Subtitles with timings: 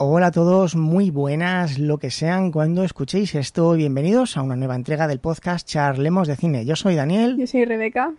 [0.00, 3.72] Hola a todos, muy buenas, lo que sean cuando escuchéis esto.
[3.72, 6.64] Bienvenidos a una nueva entrega del podcast Charlemos de Cine.
[6.64, 7.36] Yo soy Daniel.
[7.36, 8.12] Yo soy Rebeca.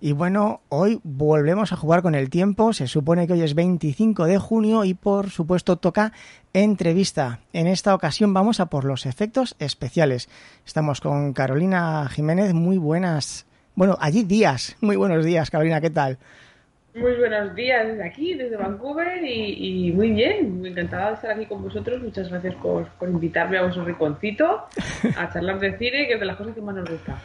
[0.00, 2.72] Y bueno, hoy volvemos a jugar con el tiempo.
[2.72, 6.14] Se supone que hoy es 25 de junio y por supuesto toca
[6.54, 7.40] entrevista.
[7.52, 10.30] En esta ocasión vamos a por los efectos especiales.
[10.64, 12.54] Estamos con Carolina Jiménez.
[12.54, 13.44] Muy buenas.
[13.74, 14.76] Bueno, allí días.
[14.80, 15.82] Muy buenos días, Carolina.
[15.82, 16.16] ¿Qué tal?
[17.00, 21.46] Muy buenos días desde aquí, desde Vancouver y, muy bien, muy encantada de estar aquí
[21.46, 22.02] con vosotros.
[22.02, 24.62] Muchas gracias por, invitarme a vuestro rinconcito
[25.16, 27.18] a charlar de cine, que es de las cosas que más nos gusta.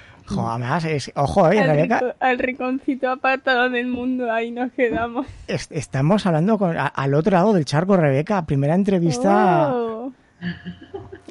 [0.86, 2.16] es, ojo, eh, Rebeca.
[2.20, 5.26] al rinconcito apartado del mundo, ahí nos quedamos.
[5.48, 9.74] estamos hablando con, al otro lado del charco, Rebeca, primera entrevista.
[9.74, 10.14] Oh.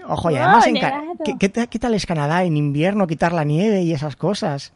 [0.08, 0.66] Ojo, y además,
[1.24, 4.72] ¿qué, ¿qué, tal es Canadá en invierno, quitar la nieve y esas cosas?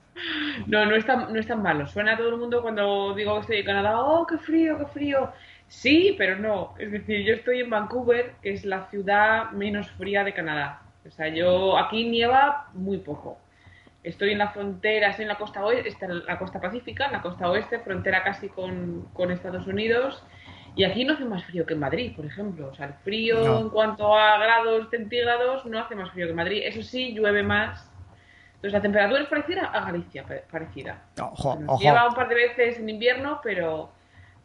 [0.66, 1.87] No, no es, tan, no es tan malo.
[1.87, 4.87] Suena a todo el mundo cuando digo que estoy en Canadá, oh, qué frío, qué
[4.87, 5.33] frío.
[5.69, 6.75] Sí, pero no.
[6.79, 10.83] Es decir, yo estoy en Vancouver, que es la ciudad menos fría de Canadá.
[11.06, 13.39] O sea, yo aquí nieva muy poco.
[14.03, 17.23] Estoy en la frontera, estoy en la costa oeste, en la costa pacífica, en la
[17.23, 20.25] costa oeste, frontera casi con, con Estados Unidos.
[20.77, 22.69] Y aquí no hace más frío que en Madrid, por ejemplo.
[22.69, 26.36] O sea, el frío en cuanto a grados centígrados no hace más frío que en
[26.36, 26.62] Madrid.
[26.64, 27.91] Eso sí, llueve más
[28.56, 31.02] entonces la temperatura es parecida a Galicia, parecida.
[31.78, 33.90] Lleva un par de veces en invierno, pero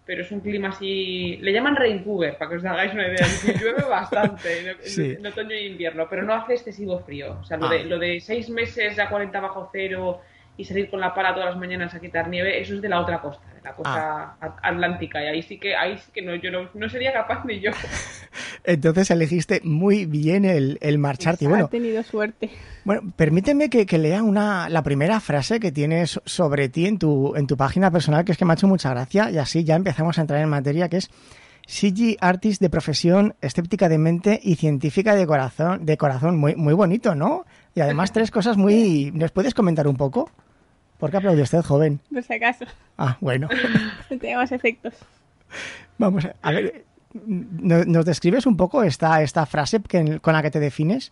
[0.06, 1.38] pero es un clima así.
[1.38, 3.26] Le llaman Vancouver, para que os hagáis una idea.
[3.62, 4.76] llueve bastante
[5.16, 7.38] en, otoño y invierno, pero no hace excesivo frío.
[7.40, 7.84] O sea, lo, de, ah.
[7.86, 10.22] lo de seis meses a 40 bajo cero
[10.58, 13.00] y salir con la pala todas las mañanas a quitar nieve, eso es de la
[13.00, 14.58] otra costa, de la costa ah.
[14.62, 15.24] atlántica.
[15.24, 17.72] Y ahí sí que, ahí sí que no, yo no, sería capaz ni yo.
[18.64, 21.48] Entonces elegiste muy bien el, el marcharte.
[21.48, 22.50] bueno, ha tenido suerte.
[22.84, 27.48] Bueno, permíteme que, lea una, la primera frase que tienes sobre ti en tu, en
[27.48, 30.18] tu página personal, que es que me ha hecho mucha gracia, y así ya empezamos
[30.18, 31.10] a entrar en materia, que es
[31.68, 36.38] CG Artist de profesión, escéptica de mente y científica de corazón, de corazón.
[36.38, 37.46] Muy, muy bonito, ¿no?
[37.76, 39.12] Y además tres cosas muy...
[39.14, 40.30] ¿Nos puedes comentar un poco?
[40.98, 42.00] ¿Por qué aplaude usted, joven?
[42.12, 42.66] Por si acaso.
[42.98, 43.48] Ah, bueno.
[44.10, 44.94] no tenemos efectos.
[45.98, 49.80] Vamos a ver, ¿nos describes un poco esta, esta frase
[50.22, 51.12] con la que te defines?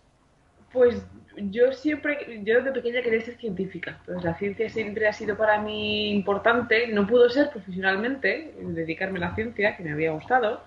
[0.72, 1.04] Pues
[1.36, 3.98] yo siempre, yo desde pequeña quería ser científica.
[4.04, 6.88] Pues la ciencia siempre ha sido para mí importante.
[6.88, 10.62] No pudo ser profesionalmente, dedicarme a la ciencia, que me había gustado,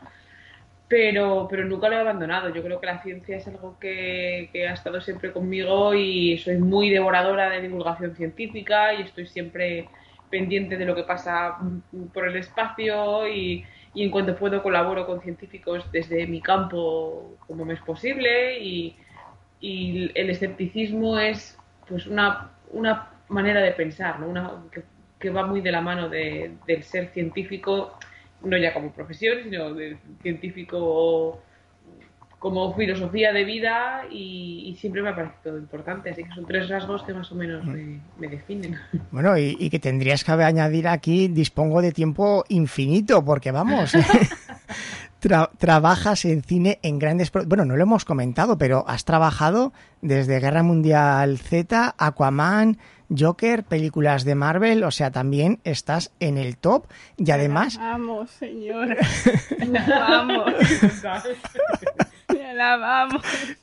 [0.88, 2.54] pero, pero nunca lo he abandonado.
[2.54, 6.58] Yo creo que la ciencia es algo que, que ha estado siempre conmigo y soy
[6.58, 9.88] muy devoradora de divulgación científica y estoy siempre
[10.30, 11.58] pendiente de lo que pasa
[12.12, 17.66] por el espacio y, y en cuanto puedo colaboro con científicos desde mi campo como
[17.66, 18.96] me es posible y
[19.62, 24.28] el escepticismo es pues una, una manera de pensar, ¿no?
[24.28, 24.64] una,
[25.20, 27.98] que, va muy de la mano de, del ser científico,
[28.42, 31.42] no ya como profesión, sino de científico
[32.44, 36.10] como filosofía de vida y, siempre me ha parecido importante.
[36.10, 38.78] Así que son tres rasgos que más o menos me, definen.
[39.12, 43.94] Bueno, y, y, que tendrías que añadir aquí, dispongo de tiempo infinito, porque vamos,
[45.58, 47.32] trabajas en cine en grandes...
[47.32, 49.72] Bueno, no lo hemos comentado, pero has trabajado
[50.02, 52.78] desde Guerra Mundial Z, Aquaman,
[53.18, 57.78] Joker, películas de Marvel, o sea, también estás en el top y además...
[57.78, 58.98] Vamos, señor.
[59.88, 60.54] Vamos.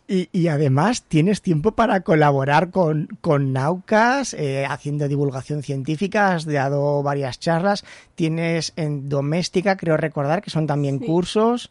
[0.08, 7.02] Y, además tienes tiempo para colaborar con, con Naucas, eh, haciendo divulgación científica, has dado
[7.02, 7.84] varias charlas,
[8.16, 11.70] tienes en Doméstica, creo recordar, que son también cursos.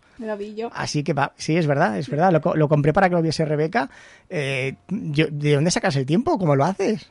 [0.73, 3.43] Así que va, sí, es verdad, es verdad, lo, lo compré para que lo viese
[3.43, 3.89] Rebeca.
[4.29, 6.37] Eh, ¿De dónde sacas el tiempo?
[6.39, 7.09] ¿Cómo lo haces?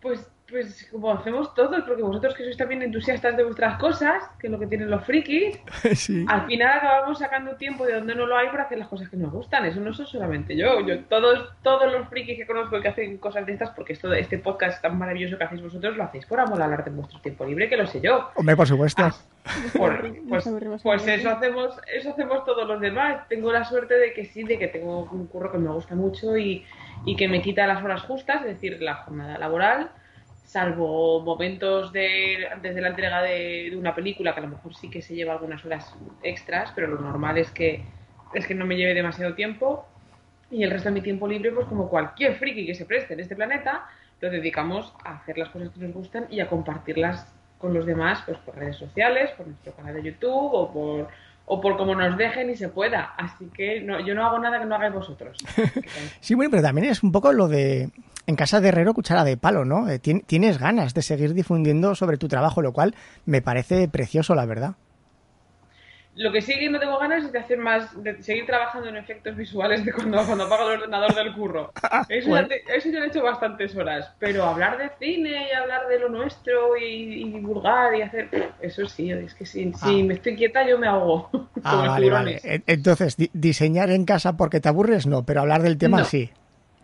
[0.00, 4.46] Pues pues como hacemos todos, porque vosotros que sois también entusiastas de vuestras cosas, que
[4.46, 5.60] es lo que tienen los frikis,
[6.26, 9.16] al final acabamos sacando tiempo de donde no lo hay para hacer las cosas que
[9.16, 9.66] nos gustan.
[9.66, 10.80] Eso no soy solamente yo.
[10.86, 14.38] yo todos, todos los frikis que conozco que hacen cosas de estas, porque esto, este
[14.38, 17.44] podcast tan maravilloso que hacéis vosotros, lo hacéis por amor al arte en vuestro tiempo
[17.44, 18.30] libre, que lo sé yo.
[18.34, 19.02] Hombre, por supuesto.
[19.02, 19.14] Ah,
[19.76, 20.46] pues,
[20.82, 23.28] pues eso hacemos, eso hacemos todos los demás.
[23.28, 26.36] Tengo la suerte de que sí, de que tengo un curro que me gusta mucho
[26.38, 26.64] y,
[27.04, 29.90] y que me quita las horas justas, es decir, la jornada laboral
[30.48, 34.88] salvo momentos de, antes de la entrega de, una película, que a lo mejor sí
[34.88, 37.84] que se lleva algunas horas extras, pero lo normal es que,
[38.32, 39.86] es que no me lleve demasiado tiempo.
[40.50, 43.20] Y el resto de mi tiempo libre, pues como cualquier friki que se preste en
[43.20, 43.86] este planeta,
[44.22, 48.22] lo dedicamos a hacer las cosas que nos gustan y a compartirlas con los demás,
[48.24, 51.08] pues por redes sociales, por nuestro canal de YouTube o por
[51.48, 53.14] o por como nos dejen y se pueda.
[53.16, 55.36] Así que no, yo no hago nada que no hagáis vosotros.
[56.20, 57.90] sí, bueno, pero también es un poco lo de
[58.26, 59.88] en casa de herrero cuchara de palo, ¿no?
[59.88, 64.44] Eh, tienes ganas de seguir difundiendo sobre tu trabajo, lo cual me parece precioso, la
[64.44, 64.74] verdad.
[66.18, 68.96] Lo que sí que no tengo ganas es de hacer más, de seguir trabajando en
[68.96, 71.72] efectos visuales de cuando, cuando apago el ordenador del curro.
[72.08, 74.10] Eso, ya, te- eso ya lo he hecho bastantes horas.
[74.18, 76.84] Pero hablar de cine y hablar de lo nuestro y,
[77.22, 78.28] y divulgar y hacer.
[78.60, 80.04] Eso sí, es que si, si Ah.
[80.04, 81.30] me estoy quieta yo me ahogo.
[81.64, 85.98] Ah, vale, Entonces, di- diseñar en casa porque te aburres, no, pero hablar del tema
[85.98, 86.04] No.
[86.04, 86.30] sí.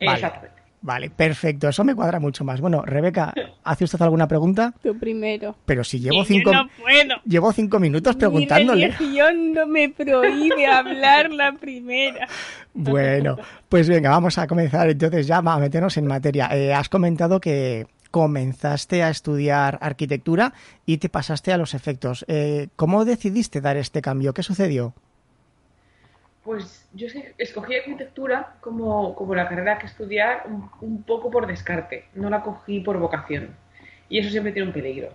[0.01, 0.13] Vale.
[0.15, 0.54] Exactamente.
[0.85, 1.67] Vale, perfecto.
[1.67, 2.61] Eso me cuadra mucho más.
[2.61, 3.33] Bueno, Rebeca,
[3.65, 4.75] ¿hace usted alguna pregunta?
[4.83, 5.57] Tú primero.
[5.65, 7.15] Pero si llevo yo cinco, no puedo.
[7.25, 8.89] llevo cinco minutos Mi preguntándole.
[8.89, 12.29] religión no me prohíbe hablar la primera.
[12.75, 13.39] Bueno,
[13.71, 16.51] pues venga, vamos a comenzar entonces ya a meternos en materia.
[16.53, 20.53] Eh, has comentado que comenzaste a estudiar arquitectura
[20.85, 22.27] y te pasaste a los efectos.
[22.29, 24.35] Eh, ¿Cómo decidiste dar este cambio?
[24.35, 24.93] ¿Qué sucedió?
[26.45, 27.07] Pues yo
[27.39, 30.45] escogí arquitectura como, como la carrera que estudiar
[30.81, 33.57] un, poco por descarte, no la cogí por vocación.
[34.11, 35.09] Y eso siempre tiene un peligro.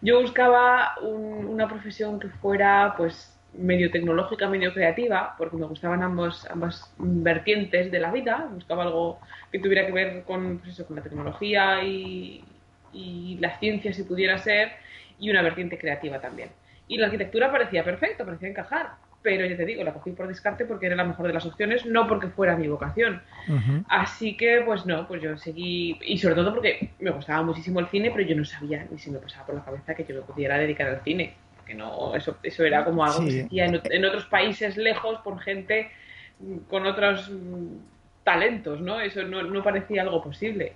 [0.00, 6.02] Yo buscaba un- una profesión que fuera pues medio tecnológica, medio creativa, porque me gustaban
[6.02, 8.48] ambos, ambas vertientes de la vida.
[8.52, 9.20] Buscaba algo
[9.52, 12.44] que tuviera que ver con, pues eso, con la tecnología y,
[12.92, 14.72] y la ciencia, si pudiera ser,
[15.18, 16.50] y una vertiente creativa también.
[16.88, 19.01] Y la arquitectura parecía perfecto, parecía encajar.
[19.22, 21.86] Pero ya te digo, la cogí por descarte porque era la mejor de las opciones,
[21.86, 23.22] no porque fuera mi vocación.
[23.88, 27.86] Así que, pues no, pues yo seguí, y sobre todo porque me gustaba muchísimo el
[27.86, 30.22] cine, pero yo no sabía ni si me pasaba por la cabeza que yo me
[30.22, 31.34] pudiera dedicar al cine.
[31.64, 35.40] Que no, eso, eso era como algo que se hacía en otros países lejos por
[35.40, 35.90] gente
[36.40, 37.76] mm, con otros mm,
[38.24, 39.00] talentos, ¿no?
[39.00, 40.72] Eso no, no parecía algo posible.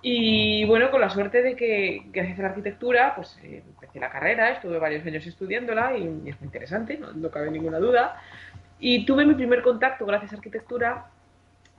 [0.00, 4.10] Y bueno, con la suerte de que gracias a la arquitectura, pues eh, empecé la
[4.10, 8.20] carrera, estuve varios años estudiándola y, y es muy interesante, no, no cabe ninguna duda.
[8.78, 11.06] Y tuve mi primer contacto gracias a arquitectura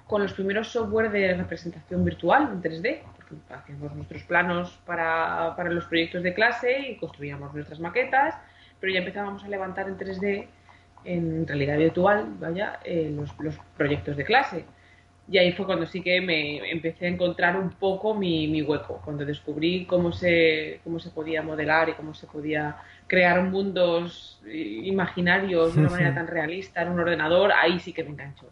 [0.10, 5.70] con los primeros software de representación virtual en 3D, porque hacíamos nuestros planos para, para
[5.70, 8.36] los proyectos de clase y construíamos nuestras maquetas,
[8.80, 10.48] pero ya empezábamos a levantar en 3D,
[11.06, 14.66] en realidad virtual, vaya, eh, los, los proyectos de clase.
[15.32, 19.00] Y ahí fue cuando sí que me empecé a encontrar un poco mi, mi hueco,
[19.06, 24.82] cuando descubrí cómo se, cómo se podía modelar y cómo se podía crear mundos eh,
[24.86, 28.50] imaginarios de una manera tan realista en un ordenador, ahí sí que me enganchó.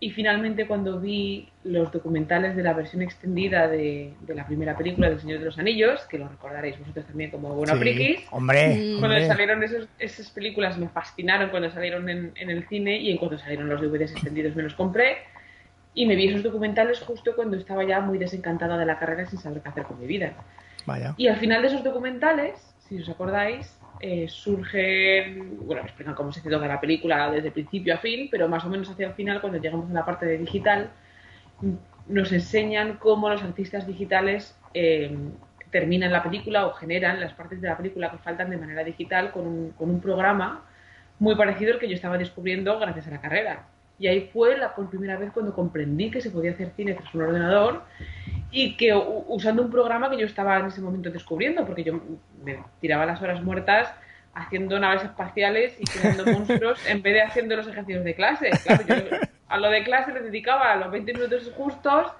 [0.00, 5.08] Y finalmente cuando vi los documentales de la versión extendida de, de la primera película
[5.08, 7.78] del Señor de los Anillos, que lo recordaréis vosotros también como buena Sí.
[7.80, 9.26] frikis, Hombre, cuando hombre.
[9.26, 13.38] salieron esos- esas películas me fascinaron cuando salieron en, en el cine y en cuanto
[13.38, 15.16] salieron los DVDs extendidos me los compré
[15.98, 19.40] y me vi esos documentales justo cuando estaba ya muy desencantada de la carrera sin
[19.40, 20.32] saber qué hacer con mi vida.
[20.86, 21.12] Vaya.
[21.16, 26.30] Y al final de esos documentales, si os acordáis, eh, surgen, bueno, me explican cómo
[26.30, 29.14] se hace toda la película desde principio a fin, pero más o menos hacia el
[29.14, 30.90] final, cuando llegamos a la parte de digital,
[32.06, 35.18] nos enseñan cómo los artistas digitales eh,
[35.72, 39.32] terminan la película o generan las partes de la película que faltan de manera digital
[39.32, 40.62] con un, con un programa
[41.18, 43.66] muy parecido al que yo estaba descubriendo gracias a la carrera.
[43.98, 47.12] Y ahí fue la por primera vez cuando comprendí que se podía hacer cine tras
[47.14, 47.82] un ordenador
[48.50, 52.00] y que usando un programa que yo estaba en ese momento descubriendo, porque yo
[52.44, 53.92] me tiraba las horas muertas
[54.34, 58.50] haciendo naves espaciales y creando monstruos en vez de haciendo los ejercicios de clase.
[58.64, 58.94] Claro, yo
[59.48, 62.12] a lo de clase le dedicaba a los 20 minutos justos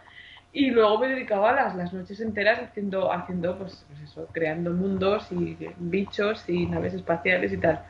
[0.52, 5.30] y luego me dedicaba las, las noches enteras haciendo, haciendo pues, pues eso, creando mundos
[5.30, 7.84] y bichos y naves espaciales y tal.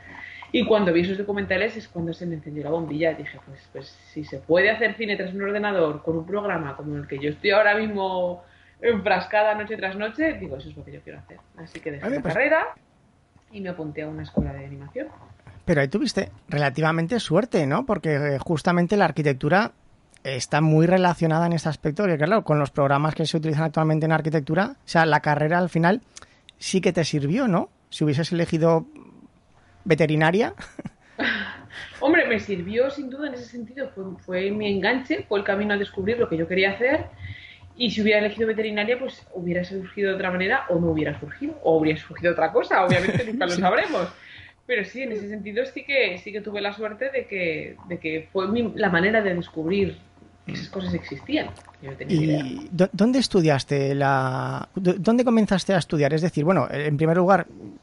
[0.51, 3.13] Y cuando vi esos documentales es cuando se me encendió la bombilla.
[3.13, 6.95] Dije, pues, pues si se puede hacer cine tras un ordenador con un programa como
[6.95, 8.43] el que yo estoy ahora mismo
[8.81, 11.37] enfrascada noche tras noche, digo, eso es lo que yo quiero hacer.
[11.57, 12.67] Así que dejé Vale, la pues- carrera
[13.51, 15.07] y me apunté a una escuela de animación.
[15.65, 17.85] Pero ahí tuviste relativamente suerte, ¿no?
[17.85, 19.73] Porque eh, justamente la arquitectura
[20.23, 24.05] está muy relacionada en este aspecto, que claro, con los programas que se utilizan actualmente
[24.05, 26.01] en arquitectura, o sea, la carrera al final
[26.57, 27.69] sí que te sirvió, ¿no?
[27.89, 28.85] Si hubieses elegido
[29.89, 30.53] veterinaria,
[32.01, 33.89] Hombre, me sirvió sin duda en ese sentido.
[33.93, 37.07] Fue, fue mi enganche, fue el camino a descubrir lo que yo quería hacer.
[37.75, 41.59] Y si hubiera elegido veterinaria, pues hubiera surgido de otra manera o no hubiera surgido.
[41.63, 44.07] O hubiera surgido otra cosa, obviamente nunca lo sabremos.
[44.65, 47.97] Pero sí, en ese sentido sí que, sí que tuve la suerte de que, de
[47.99, 49.97] que fue mi- la manera de descubrir
[50.45, 51.47] que esas cosas existían.
[51.81, 52.39] Yo no tenía ni idea.
[52.45, 54.69] ¿Y dó- dónde estudiaste la...
[54.75, 56.13] dó- ¿Dónde comenzaste a estudiar?
[56.13, 57.75] Es decir, bueno, en primer lugar, mm,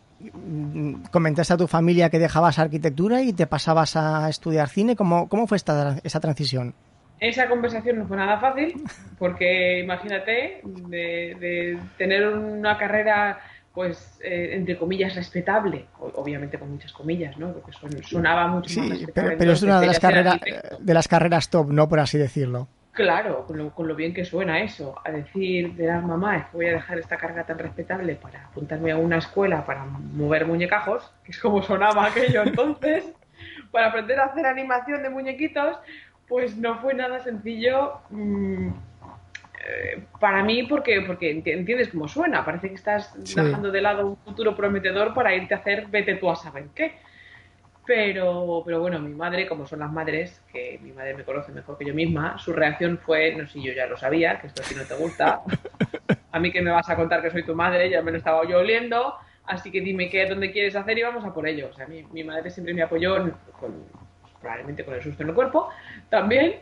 [1.11, 4.97] comentaste a tu familia que dejabas arquitectura y te pasabas a estudiar cine.
[4.97, 6.75] ¿Cómo, cómo fue esta, esa transición?
[7.19, 8.83] Esa conversación no fue nada fácil,
[9.19, 13.41] porque imagínate, de, de tener una carrera,
[13.73, 17.53] pues, eh, entre comillas, respetable, obviamente con muchas comillas, ¿no?
[17.55, 19.29] Porque son- sonaba mucho más Sí, respetable.
[19.31, 20.39] pero, pero es una de las carreras
[20.79, 21.89] de las carreras top, ¿no?
[21.89, 22.69] Por así decirlo.
[22.97, 26.73] Claro, con lo, bien que suena eso, a decir de las mamás que voy a
[26.73, 31.39] dejar esta carga tan respetable para apuntarme a una escuela para mover muñecajos, que es
[31.39, 33.05] como sonaba aquello entonces,
[33.71, 35.79] para aprender a hacer animación de muñequitos,
[36.27, 42.71] pues no fue nada sencillo mm, eh, para mí porque, porque entiendes cómo suena, parece
[42.71, 46.37] que estás dejando de lado un futuro prometedor para irte a hacer vete tú a
[46.37, 46.95] saber qué.
[47.87, 51.79] Pero, pero bueno, mi madre, como son las madres, que mi madre me conoce mejor
[51.79, 54.63] que yo misma, su reacción fue, no sé si yo ya lo sabía, que esto
[54.63, 55.43] a ti no te gusta.
[56.33, 58.47] A mí que me vas a contar que soy tu madre, ya me lo estaba
[58.47, 59.15] yo oliendo,
[59.47, 61.71] así que dime qué, dónde quieres hacer y vamos a por ello.
[61.71, 63.85] O sea, mi, mi madre siempre me apoyó, con,
[64.41, 65.71] probablemente con el susto en el cuerpo
[66.11, 66.57] también,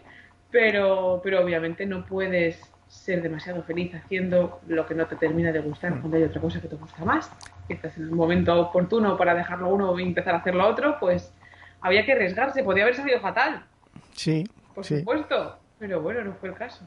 [0.53, 5.61] pero, pero obviamente no puedes ser demasiado feliz haciendo lo que no te termina de
[5.61, 7.31] gustar cuando hay otra cosa que te gusta más
[7.67, 10.97] que estás en el momento oportuno para dejarlo uno y empezar a hacer lo otro,
[11.01, 11.33] pues
[11.81, 13.65] había que arriesgarse, podía haber salido fatal.
[14.13, 14.45] Sí.
[14.75, 16.85] Por supuesto, pero bueno, no fue el caso.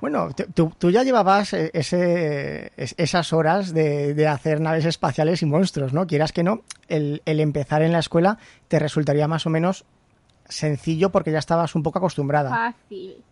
[0.00, 6.08] Bueno, tú, ya llevabas eh, ese, esas horas de, hacer naves espaciales y monstruos, ¿no?
[6.08, 9.84] Quieras que no, el, el empezar en la escuela te resultaría más o menos
[10.48, 12.50] sencillo porque ya estabas un poco acostumbrada.
[12.50, 13.22] Fácil.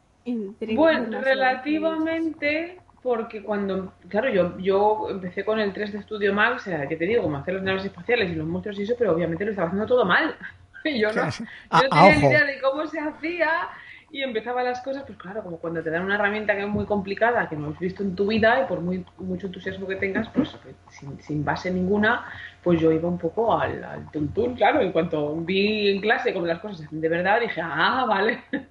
[0.75, 6.65] Bueno, relativamente porque cuando, claro, yo, yo empecé con el 3 de Studio Max, o
[6.65, 9.13] sea, que te digo, como hacer las naves espaciales y los monstruos y eso, pero
[9.13, 10.35] obviamente lo estaba haciendo todo mal.
[10.83, 13.69] Y yo no, yo no tenía ni idea de cómo se hacía
[14.11, 16.87] y empezaba las cosas, pues claro, como cuando te dan una herramienta que es muy
[16.87, 20.29] complicada, que no has visto en tu vida y por muy, mucho entusiasmo que tengas,
[20.31, 20.57] pues
[20.89, 22.25] sin, sin base ninguna,
[22.63, 26.47] pues yo iba un poco al, al tuntún, claro, y cuando vi en clase cómo
[26.47, 28.43] las cosas se hacen de verdad, dije, ah, vale.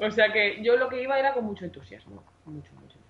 [0.00, 3.00] o sea que yo lo que iba era con mucho entusiasmo, mucho, mucho.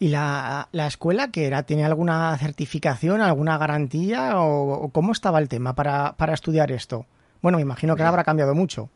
[0.00, 1.64] ¿Y la, la, escuela que era?
[1.64, 7.06] ¿Tiene alguna certificación, alguna garantía o, cómo estaba el tema para, para, estudiar esto?
[7.42, 8.90] Bueno, me imagino que habrá cambiado mucho.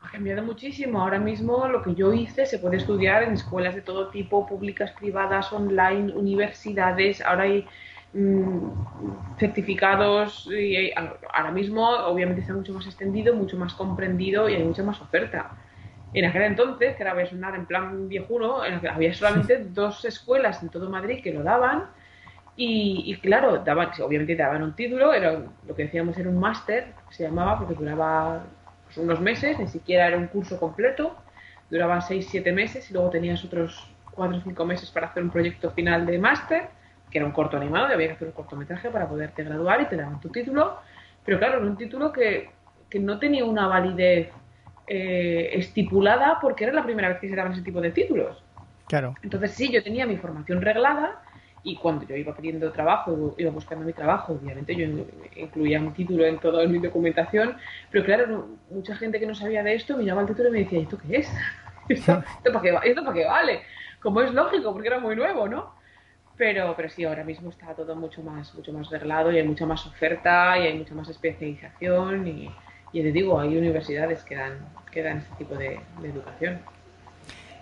[0.00, 1.02] Ha cambiado muchísimo.
[1.02, 4.92] Ahora mismo lo que yo hice se puede estudiar en escuelas de todo tipo, públicas,
[4.92, 7.20] privadas, online, universidades.
[7.20, 7.66] Ahora hay
[8.14, 10.90] mm, certificados y
[11.34, 15.50] ahora mismo obviamente está mucho más extendido, mucho más comprendido y hay mucha más oferta.
[16.12, 21.22] En aquel entonces, que era en plan viejuno, había solamente dos escuelas en todo Madrid
[21.22, 21.86] que lo daban.
[22.56, 27.22] Y, claro, daban, obviamente daban un título, era lo que decíamos era un máster, se
[27.22, 28.44] llamaba, porque duraba
[28.84, 31.16] pues, unos meses, ni siquiera era un curso completo,
[31.70, 35.70] duraba 6-7 meses y luego tenías otros 4 o 5 meses para hacer un proyecto
[35.70, 36.68] final de máster,
[37.10, 39.86] que era un corto animado, y había que hacer un cortometraje para poderte graduar y
[39.86, 40.80] te daban tu título.
[41.24, 42.50] Pero claro, era un título que,
[42.90, 44.30] que no tenía una validez
[44.92, 48.42] eh, estipulada porque era la primera vez que se daban ese tipo de títulos.
[48.88, 49.14] Claro.
[49.22, 51.22] Entonces sí, yo tenía mi formación reglada
[51.62, 54.88] y cuando yo iba pidiendo trabajo, iba buscando mi trabajo, obviamente yo
[55.36, 57.56] incluía mi título en toda mi documentación,
[57.92, 60.80] pero claro, mucha gente que no sabía de esto miraba el título y me decía,
[60.80, 61.32] ¿esto qué es?
[61.88, 63.60] ¿Esto, para qué, ¿Esto para qué vale?
[64.02, 65.72] Como es lógico, porque era muy nuevo, ¿no?
[66.36, 69.66] Pero, pero sí, ahora mismo está todo mucho más, mucho más reglado y hay mucha
[69.66, 72.50] más oferta y hay mucha más especialización y,
[72.92, 74.58] y te digo, hay universidades que dan,
[74.90, 76.58] que dan este tipo de, educación.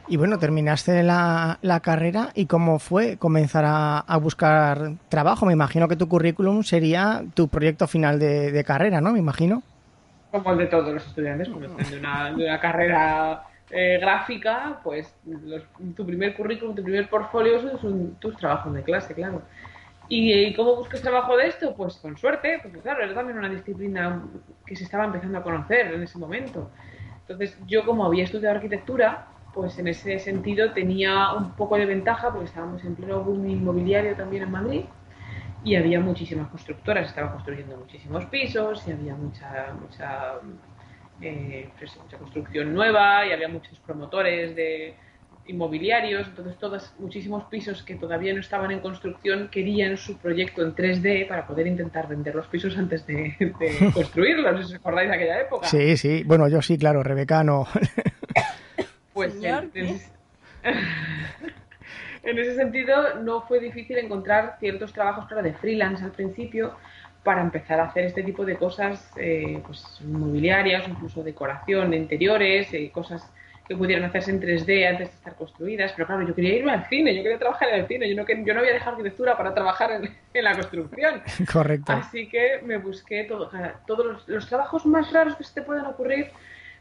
[0.07, 5.45] Y bueno, terminaste la, la, carrera y cómo fue comenzar a, buscar trabajo.
[5.45, 9.13] Me imagino que tu currículum sería tu proyecto final de, carrera, ¿no?
[9.13, 9.63] Me imagino.
[10.31, 15.15] Como el de todos los estudiantes, están de una, de una carrera eh, gráfica, pues
[15.95, 19.43] tu primer currículum, tu primer portfolio son tus trabajos de clase, claro.
[20.09, 21.75] ¿Y cómo buscas trabajo de esto?
[21.77, 24.23] Pues con suerte, porque claro, era también una disciplina
[24.65, 26.71] que se estaba empezando a conocer en ese momento.
[27.21, 32.31] Entonces, yo como había estudiado arquitectura, pues en ese sentido tenía un poco de ventaja
[32.31, 34.85] porque estábamos en pleno boom inmobiliario también en Madrid
[35.63, 40.35] y había muchísimas constructoras, estaban construyendo muchísimos pisos y había mucha, mucha,
[41.21, 44.95] eh, pues, mucha construcción nueva y había muchos promotores de,
[45.49, 50.75] inmobiliarios, entonces todos, muchísimos pisos que todavía no estaban en construcción querían su proyecto en
[50.75, 53.35] 3D para poder intentar vender los pisos antes de,
[53.95, 55.67] construirlos, si os acordáis de aquella época.
[55.67, 57.67] Sí, sí, bueno, yo sí, claro, Rebeca no.
[59.15, 59.73] pues en,
[62.23, 66.77] en, ese sentido no fue difícil encontrar ciertos trabajos, claro, de freelance al principio,
[67.25, 72.73] para empezar a hacer este tipo de cosas eh, pues, inmobiliarias, incluso decoración de interiores,
[72.73, 73.29] eh, cosas
[73.69, 76.89] que pudieran hacerse en 3D antes de estar construidas, pero claro, yo quería irme al
[76.89, 79.53] cine, yo quería trabajar en el cine, yo no, yo no había dejado arquitectura para
[79.53, 80.11] trabajar en,
[80.43, 81.23] la construcción.
[81.53, 81.93] Correcto.
[81.93, 83.51] Así que me busqué todo,
[83.87, 86.31] todos los, trabajos más raros que se te puedan ocurrir,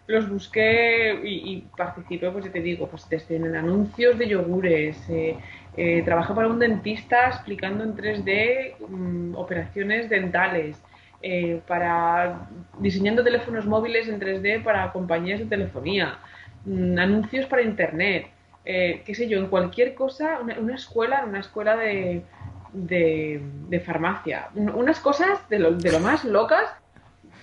[0.07, 5.35] los busqué y, participé, pues ya te digo, pues desde en anuncios de yogures, eh,
[5.75, 10.81] eh, trabajé para un dentista explicando en 3D mm, operaciones dentales,
[11.21, 12.47] eh, para
[12.79, 16.19] diseñando teléfonos móviles en 3D para compañías de telefonía.
[16.67, 18.27] Mm, anuncios para internet,
[18.65, 22.21] eh, qué sé yo, en cualquier cosa, una, escuela, una escuela de,
[22.73, 26.69] de, farmacia, unas cosas de lo, de lo más locas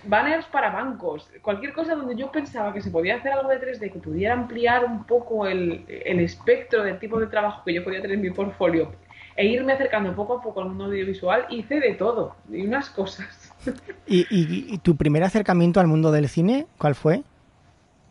[0.07, 3.91] banners para bancos, cualquier cosa donde yo pensaba que se podía hacer algo de 3D,
[3.91, 8.03] que pudiera ampliar un poco el, el espectro del tipo de trabajo que yo podía
[8.03, 8.93] tener en mi portfolio
[9.37, 13.53] e irme acercando poco a poco al mundo audiovisual, hice de todo, y unas cosas.
[14.07, 17.23] ¿Y, tu primer acercamiento al mundo del cine, cuál fue?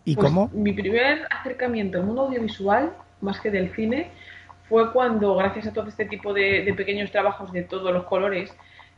[0.05, 0.49] ¿Y pues cómo?
[0.53, 4.09] Mi primer acercamiento al mundo audiovisual, más que del cine,
[4.67, 8.53] fue cuando, gracias a todo este tipo de pequeños trabajos de todos los colores,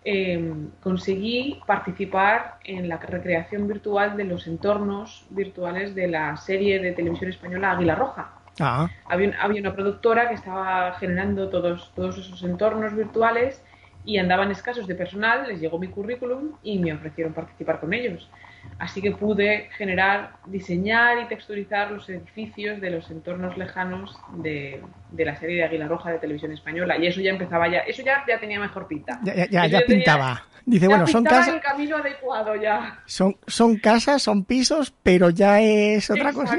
[0.08, 6.92] Em, conseguí participar en la recreación virtual de los entornos virtuales de la serie de
[6.92, 8.30] televisión española Águila Roja.
[8.60, 8.88] Ah.
[9.06, 13.64] Había, había, una productora que estaba generando todos, todos esos entornos virtuales
[14.06, 18.30] y andaban escasos de personal, les llegó mi currículum y me ofrecieron participar con ellos.
[18.78, 24.82] Así que pude generar, diseñar y texturizar los edificios de los entornos lejanos de,
[25.18, 26.98] la serie de Águila Roja de televisión española.
[26.98, 29.20] Y eso ya empezaba ya, eso ya, ya tenía mejor pinta.
[29.24, 30.44] Ya, ya, pintaba.
[30.66, 31.54] Dice, bueno, son casas.
[31.54, 33.00] el camino adecuado ya.
[33.06, 36.58] Son, son casas, son pisos, pero ya es otra cosa.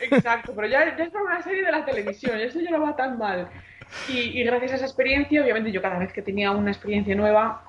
[0.00, 3.18] Exacto, pero ya, es por una serie de la televisión, eso ya no va tan
[3.18, 3.48] mal.
[4.08, 7.62] Y, y gracias a esa experiencia, obviamente yo cada vez que tenía una experiencia nueva,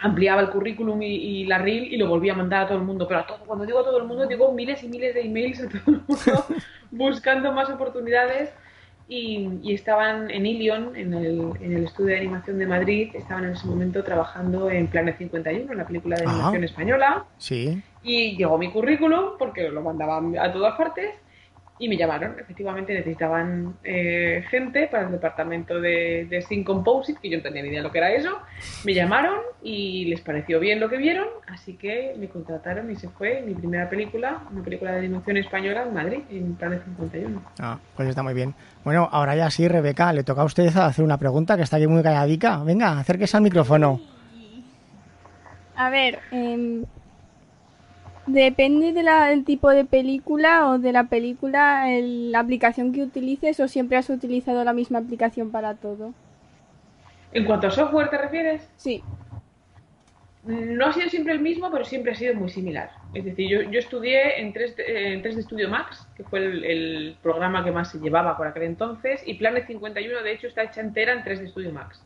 [0.00, 3.06] ampliaba el currículum y, la reel y lo volvía a mandar a todo el mundo.
[3.08, 5.60] Pero a todo, cuando digo a todo el mundo, digo miles y miles de emails
[5.60, 6.46] a todo el mundo
[6.90, 8.50] buscando más oportunidades.
[9.10, 13.52] Y, estaban en Ilion, en el, en el, estudio de animación de Madrid, estaban en
[13.52, 17.24] ese momento trabajando en Planet 51, la película de animación española.
[17.38, 17.82] Sí.
[18.02, 21.14] Y llegó mi currículum, porque lo mandaban a todas partes,
[21.78, 22.36] y me llamaron.
[22.38, 27.62] Efectivamente necesitaban eh, gente para el departamento de, de Sync Composite, que yo no tenía
[27.62, 28.38] ni idea de lo que era eso.
[28.84, 33.08] Me llamaron y les pareció bien lo que vieron, así que me contrataron y se
[33.08, 37.42] fue mi primera película, una película de animación española en Madrid, en Planet 51.
[37.60, 38.54] Ah, pues está muy bien.
[38.84, 41.86] Bueno, ahora ya sí, Rebeca, le toca a usted hacer una pregunta que está aquí
[41.86, 42.62] muy calladica.
[42.64, 44.00] Venga, acérquese al micrófono.
[45.76, 46.82] A ver, eh,
[48.28, 53.96] Depende del tipo de película o de la película, la aplicación que utilices o siempre
[53.96, 56.12] has utilizado la misma aplicación para todo.
[57.32, 58.68] ¿En cuanto a software te refieres?
[58.76, 59.02] Sí.
[60.44, 62.90] No ha sido siempre el mismo, pero siempre ha sido muy similar.
[63.14, 66.64] Es decir, yo, yo estudié en 3, en 3 de Studio Max, que fue el,
[66.64, 70.64] el, programa que más se llevaba por aquel entonces, y Planet 51 de hecho está
[70.64, 72.02] hecha entera en 3 de Studio Max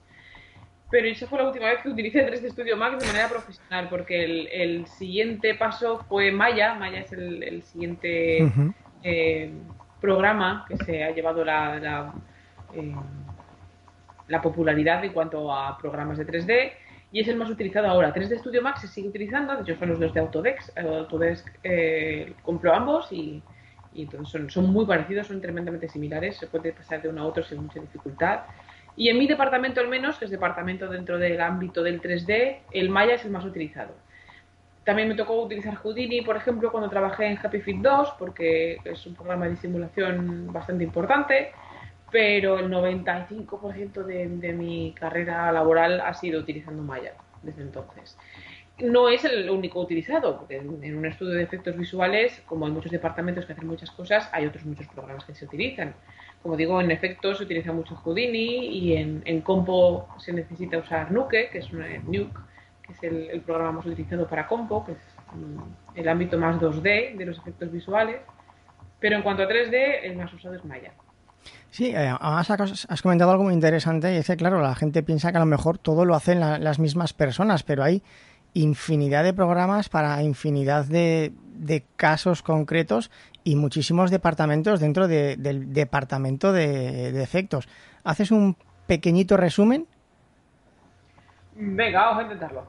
[0.92, 4.46] pero esa fue la última vez que utilicé 3D Studio Max de manera profesional, porque
[4.50, 6.74] el, siguiente paso fue Maya.
[6.74, 8.46] Maya es el, siguiente
[9.02, 9.50] eh,
[10.02, 12.14] programa que se ha llevado la, la,
[12.74, 12.94] eh,
[14.28, 16.72] la, popularidad en cuanto a programas de 3D
[17.11, 18.12] y es el más utilizado ahora.
[18.12, 20.76] 3D Studio Max se sigue utilizando, de hecho son los dos de Autodesk.
[20.76, 23.42] Autodesk eh, compró ambos y,
[23.94, 27.24] y entonces son, son muy parecidos, son tremendamente similares, se puede pasar de uno a
[27.24, 28.40] otro sin mucha dificultad.
[28.96, 32.90] Y en mi departamento al menos, que es departamento dentro del ámbito del 3D, el
[32.90, 33.94] Maya es el más utilizado.
[34.85, 39.07] También me tocó utilizar Houdini, por ejemplo, cuando trabajé en Happy Feet 2, porque es
[39.07, 41.52] un programa de simulación bastante importante,
[42.11, 48.18] pero el 95% de, de mi carrera laboral ha sido utilizando Maya desde entonces.
[48.79, 52.91] No es el único utilizado, porque en un estudio de efectos visuales, como hay muchos
[52.91, 55.95] departamentos que hacen muchas cosas, hay otros muchos programas que se utilizan.
[56.43, 61.51] Como digo, en efectos se utiliza mucho Houdini y en, compo se necesita usar Nuke,
[61.51, 62.33] que es una Nuke,
[62.83, 64.99] que es el, programa más utilizado para compo, que es
[65.35, 68.17] mm, el ámbito más 2D de los efectos visuales.
[68.99, 70.93] Pero en cuanto a 3D, el más usado es Maya.
[71.71, 75.31] Sí, eh, además has comentado algo muy interesante y es que, claro, la gente piensa
[75.31, 78.03] que a lo mejor todo lo hacen las mismas personas, pero hay
[78.55, 83.11] infinidad de programas para infinidad de, de casos concretos
[83.45, 87.69] y muchísimos departamentos dentro del departamento de, efectos.
[88.05, 89.87] ¿Haces un pequeñito resumen?
[91.55, 92.67] Venga, vamos a intentarlo.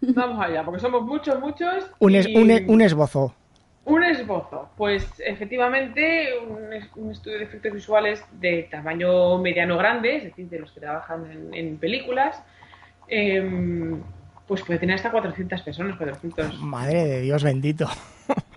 [0.00, 1.90] Vamos allá, porque somos muchos, muchos.
[1.98, 2.14] Un,
[2.68, 3.34] un, esbozo.
[3.84, 4.68] Un esbozo.
[4.76, 6.28] Pues efectivamente,
[6.96, 11.76] un, estudio de efectos visuales de tamaño mediano-grande, es decir, de los que trabajan en,
[11.78, 12.40] películas,
[13.08, 14.02] em,
[14.46, 16.60] pues puede tener hasta 400 personas, 400.
[16.60, 17.88] Madre de Dios bendito.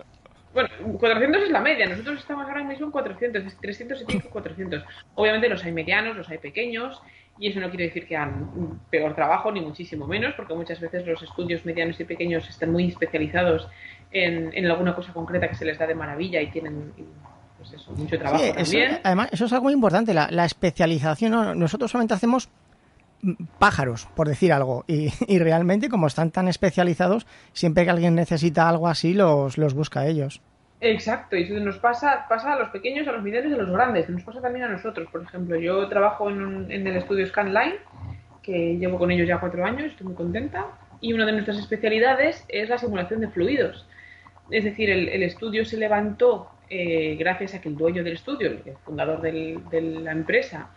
[0.52, 4.84] Bueno, 400 es la media, nosotros estamos ahora mismo en 400, 300 y 400.
[5.14, 7.00] Obviamente los hay medianos, los hay pequeños,
[7.38, 11.06] y eso no quiere decir que hagan peor trabajo, ni muchísimo menos, porque muchas veces
[11.06, 13.68] los estudios medianos y pequeños están muy especializados
[14.10, 16.92] en, alguna cosa concreta que se les da de maravilla y tienen
[17.56, 18.98] pues eso, mucho trabajo también.
[19.04, 21.58] además, eso es algo muy importante, la, especialización.
[21.58, 22.50] Nosotros solamente hacemos
[23.58, 24.84] pájaros, por decir algo.
[24.86, 30.00] Y, realmente, como están tan especializados, siempre que alguien necesita algo así, los, los busca
[30.00, 30.40] a ellos.
[30.80, 33.70] Exacto, y eso nos pasa, pasa a los pequeños, a los medianos y a los
[33.70, 34.08] grandes.
[34.08, 35.08] Nos pasa también a nosotros.
[35.12, 37.74] Por ejemplo, yo trabajo en, en el estudio Scanline,
[38.42, 40.66] que llevo con ellos ya cuatro años, estoy muy contenta.
[41.02, 43.86] Y una de nuestras especialidades es la simulación de fluidos.
[44.50, 48.62] Es decir, el, estudio se levantó eh, gracias a que el dueño del estudio, el
[48.84, 49.60] fundador de
[50.02, 50.70] la empresa,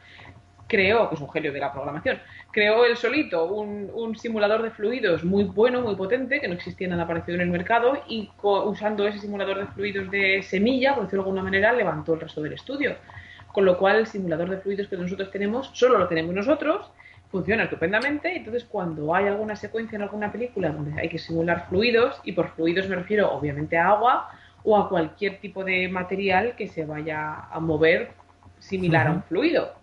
[0.74, 2.18] creó, que es un genio de la programación,
[2.52, 6.88] creó él solito un, un, simulador de fluidos muy bueno, muy potente, que no existía
[6.88, 11.26] nada parecido en el mercado, y usando ese simulador de fluidos de semilla, por decirlo
[11.26, 12.96] de alguna manera, levantó el resto del estudio.
[13.52, 16.90] Con lo cual, el simulador de fluidos que nosotros tenemos, solo lo tenemos nosotros,
[17.30, 18.36] funciona estupendamente.
[18.36, 22.50] Entonces, cuando hay alguna secuencia en alguna película donde hay que simular fluidos, y por
[22.56, 24.32] fluidos me refiero obviamente a agua
[24.64, 28.14] o a cualquier tipo de material que se vaya a mover
[28.58, 29.14] similar uh -huh.
[29.14, 29.83] a un fluido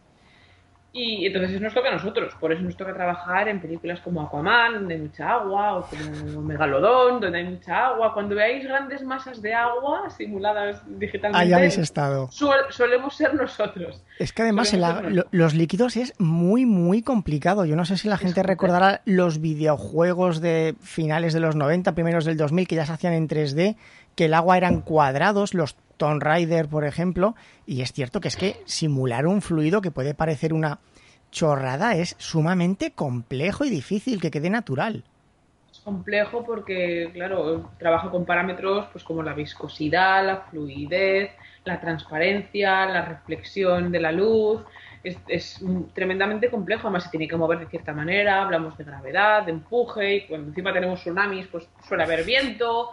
[0.92, 4.22] y entonces eso nos toca a nosotros, por eso nos toca trabajar en películas como
[4.22, 8.12] Aquaman, donde hay mucha agua, o como Megalodón, donde hay mucha agua.
[8.12, 12.28] Cuando veáis grandes masas de agua simuladas digitalmente, ahí habéis estado.
[12.32, 14.02] Solemos ser nosotros.
[14.18, 14.76] Es que además
[15.30, 17.64] los líquidos es muy, muy complicado.
[17.64, 22.24] Yo no sé si la gente recordará los videojuegos de finales de los 90, primeros
[22.24, 23.76] del 2000, que ya se hacían en 3D,
[24.20, 28.36] que el agua eran cuadrados, los Tomb Raider, por ejemplo, y es cierto que es
[28.36, 30.80] que simular un fluido que puede parecer una
[31.30, 35.04] chorrada es sumamente complejo y difícil que quede natural.
[35.72, 41.30] Es complejo porque, claro, trabaja con parámetros pues como la viscosidad, la fluidez,
[41.64, 44.60] la transparencia, la reflexión de la luz.
[45.02, 49.44] Es, es, tremendamente complejo, además se tiene que mover de cierta manera, hablamos de gravedad,
[49.44, 52.90] de empuje, y cuando encima tenemos tsunamis, pues suele haber viento.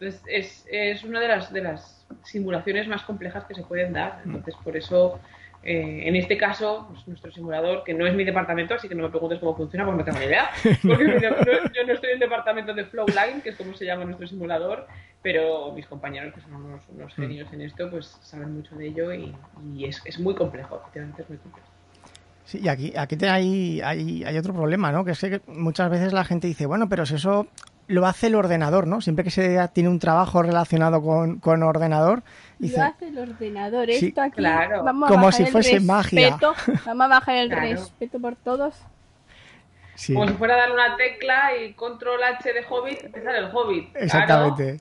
[0.00, 4.22] Entonces es, es una de las, de las simulaciones más complejas que se pueden dar.
[4.24, 5.18] Entonces, por eso,
[5.64, 9.02] eh, en este caso, pues, nuestro simulador, que no es mi departamento, así que no
[9.02, 10.50] me preguntes cómo funciona, porque no tengo ni idea.
[10.86, 11.20] Porque no,
[11.74, 14.86] yo no estoy en el departamento de Flowline, que es como se llama nuestro simulador,
[15.20, 19.12] pero mis compañeros, que son unos, unos genios en esto, pues saben mucho de ello
[19.12, 19.34] y,
[19.74, 21.68] y es, es, muy complejo, efectivamente es muy complejo.
[22.44, 25.04] Sí, y aquí, aquí te hay, hay, hay otro problema, ¿no?
[25.04, 27.48] Que es que muchas veces la gente dice, bueno, pero si eso
[27.88, 29.00] lo hace el ordenador, ¿no?
[29.00, 32.22] Siempre que se tiene un trabajo relacionado con, con ordenador.
[32.58, 33.90] Dice, lo hace el ordenador.
[33.90, 34.84] Esto sí, aquí, claro.
[34.84, 36.30] vamos Como a si fuese el magia.
[36.30, 36.54] respeto,
[36.86, 37.70] Vamos a bajar el Claro.
[37.70, 38.74] respeto por todos.
[39.94, 43.46] Sí, Como si fuera a dar una tecla y control H de Hobbit, empezar el
[43.52, 43.90] Hobbit.
[43.90, 44.04] Claro.
[44.04, 44.80] exactamente.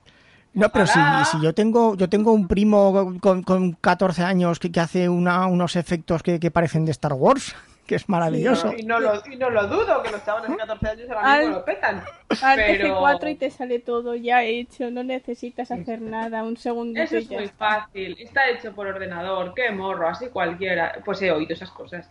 [0.53, 0.99] No, pero si
[1.41, 5.75] yo tengo yo tengo un primo con, con 14 años que, que hace una, unos
[5.75, 7.55] efectos que, que parecen de Star Wars,
[7.87, 8.73] que es maravilloso.
[8.77, 11.39] Y no, lo, y no lo dudo, que los chavales de 14 años ahora Al-
[11.39, 12.03] mismo lo petan.
[12.43, 17.01] Al Pero- TG4 y te sale todo ya hecho, no necesitas hacer nada, un segundito
[17.01, 17.57] Eso y es muy está.
[17.81, 18.17] fácil.
[18.19, 19.53] Está hecho por ordenador.
[19.55, 20.99] Qué morro, así cualquiera.
[21.05, 22.09] Pues he oído esas cosas.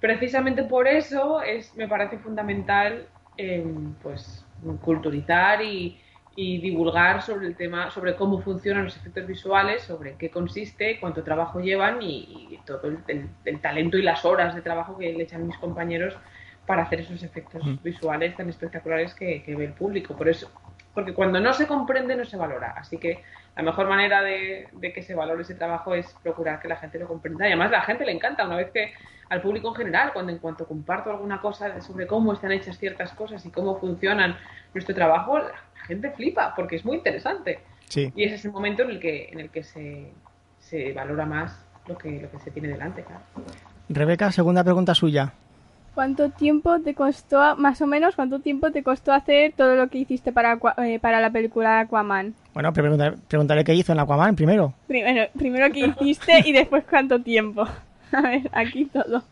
[0.00, 3.06] Precisamente por eso es, me parece fundamental
[3.36, 3.64] eh,
[4.02, 4.44] pues
[4.82, 6.00] culturizar y,
[6.36, 11.22] y divulgar sobre el tema, sobre cómo funcionan los efectos visuales, sobre qué consiste, cuánto
[11.24, 15.12] trabajo llevan y, y todo el, el- el talento y las horas de trabajo que
[15.12, 16.16] le echan mis compañeros
[16.66, 17.76] para hacer esos efectos Mm.
[17.82, 20.16] visuales tan espectaculares que, que ve el público.
[20.16, 20.50] Por eso,
[20.94, 22.74] porque cuando no se comprende no se valora.
[22.76, 23.22] Así que
[23.56, 26.98] la mejor manera de, de que se valore ese trabajo es procurar que la gente
[26.98, 27.44] lo comprenda.
[27.46, 28.92] Y además a la gente le encanta, una vez que
[29.28, 33.12] al público en general, cuando en cuanto comparto alguna cosa sobre cómo están hechas ciertas
[33.12, 34.36] cosas y cómo funcionan
[34.74, 35.38] nuestro trabajo,
[35.80, 37.60] la gente flipa, porque es muy interesante.
[37.88, 38.12] Sí.
[38.14, 40.12] Y ese es el momento en el que, en el que se,
[40.60, 43.22] se valora más lo que, lo que se tiene delante, claro.
[43.88, 45.32] Rebeca, segunda pregunta suya.
[45.94, 49.98] ¿Cuánto tiempo te costó, más o menos, cuánto tiempo te costó hacer todo lo que
[49.98, 52.32] hiciste para, eh, para la película Aquaman?
[52.54, 54.72] Bueno, preguntaré, preguntaré qué hizo en Aquaman primero.
[54.86, 57.66] Primero, primero qué hiciste y después cuánto tiempo.
[58.12, 59.24] A ver, aquí todo.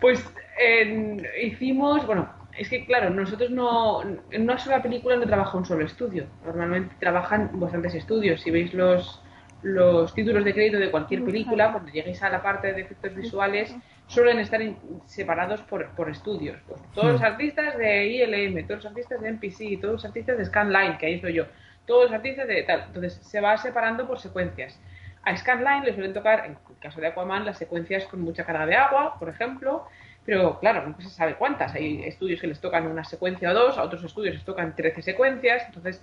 [0.00, 0.24] Pues
[0.58, 5.64] en- hicimos, bueno, es que claro, nosotros no, en una sola película no trabaja un
[5.64, 6.26] solo estudio.
[6.44, 8.40] Normalmente trabajan bastantes estudios.
[8.40, 9.22] Si veis los,
[9.62, 13.74] los títulos de crédito de cualquier película, cuando lleguéis a la parte de efectos visuales,
[14.06, 16.58] suelen estar in- separados por, por estudios.
[16.66, 20.44] Pues todos los artistas de ILM, todos los artistas de NPC, todos los artistas de
[20.44, 21.46] Scanline, que ahí estoy yo,
[21.86, 22.84] todos los artistas de tal.
[22.88, 24.78] Entonces se va separando por secuencias.
[25.22, 28.64] A Scanline le suelen tocar, en el caso de Aquaman, las secuencias con mucha carga
[28.66, 29.86] de agua, por ejemplo,
[30.30, 31.74] pero claro, nunca se sabe cuántas.
[31.74, 35.02] Hay estudios que les tocan una secuencia o dos, a otros estudios les tocan 13
[35.02, 36.00] secuencias, entonces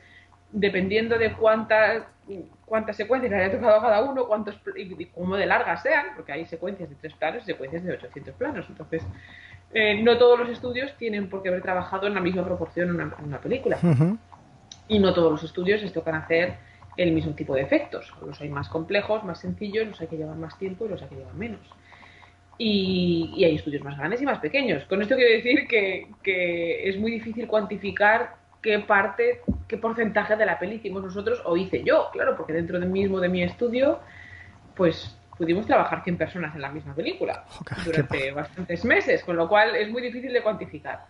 [0.52, 2.04] dependiendo de cuántas
[2.66, 6.46] cuántas secuencias haya tocado a cada uno, cuántos y, cómo de largas sean, porque hay
[6.46, 9.02] secuencias de tres planos y secuencias de 800 planos, entonces
[9.74, 12.96] eh, no todos los estudios tienen por qué haber trabajado en la misma proporción en
[12.96, 13.80] una, en una película
[14.90, 16.58] y no todos los estudios les tocan hacer
[16.98, 18.12] el mismo tipo de efectos.
[18.26, 21.08] Los hay más complejos, más sencillos, los hay que llevar más tiempo y los hay
[21.08, 21.62] que llevar menos.
[22.58, 24.84] Y, y hay estudios más grandes y más pequeños.
[24.86, 30.46] Con esto quiero decir que, que es muy difícil cuantificar qué parte qué porcentaje de
[30.46, 34.00] la peli hicimos nosotros o hice yo, claro, porque dentro del mismo de mi estudio,
[34.76, 37.46] pues pudimos trabajar 100 personas en la misma película
[37.86, 41.06] durante bastantes meses, con lo cual es muy difícil de cuantificar.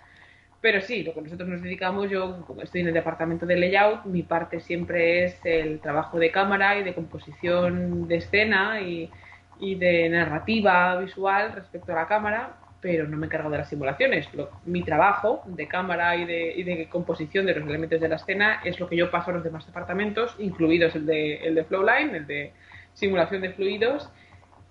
[0.59, 4.05] Pero sí, lo que nosotros nos dedicamos, yo como estoy en el departamento de layout,
[4.05, 9.09] mi parte siempre es el trabajo de cámara y de composición de escena y,
[9.59, 14.27] y de narrativa visual respecto a la cámara, pero no me encargo de las simulaciones.
[14.65, 18.61] mi trabajo de cámara y de, y de, composición de los elementos de la escena
[18.63, 22.15] es lo que yo paso a los demás departamentos, incluidos el de, el de Flowline,
[22.15, 22.53] el de
[22.93, 24.09] simulación de fluidos,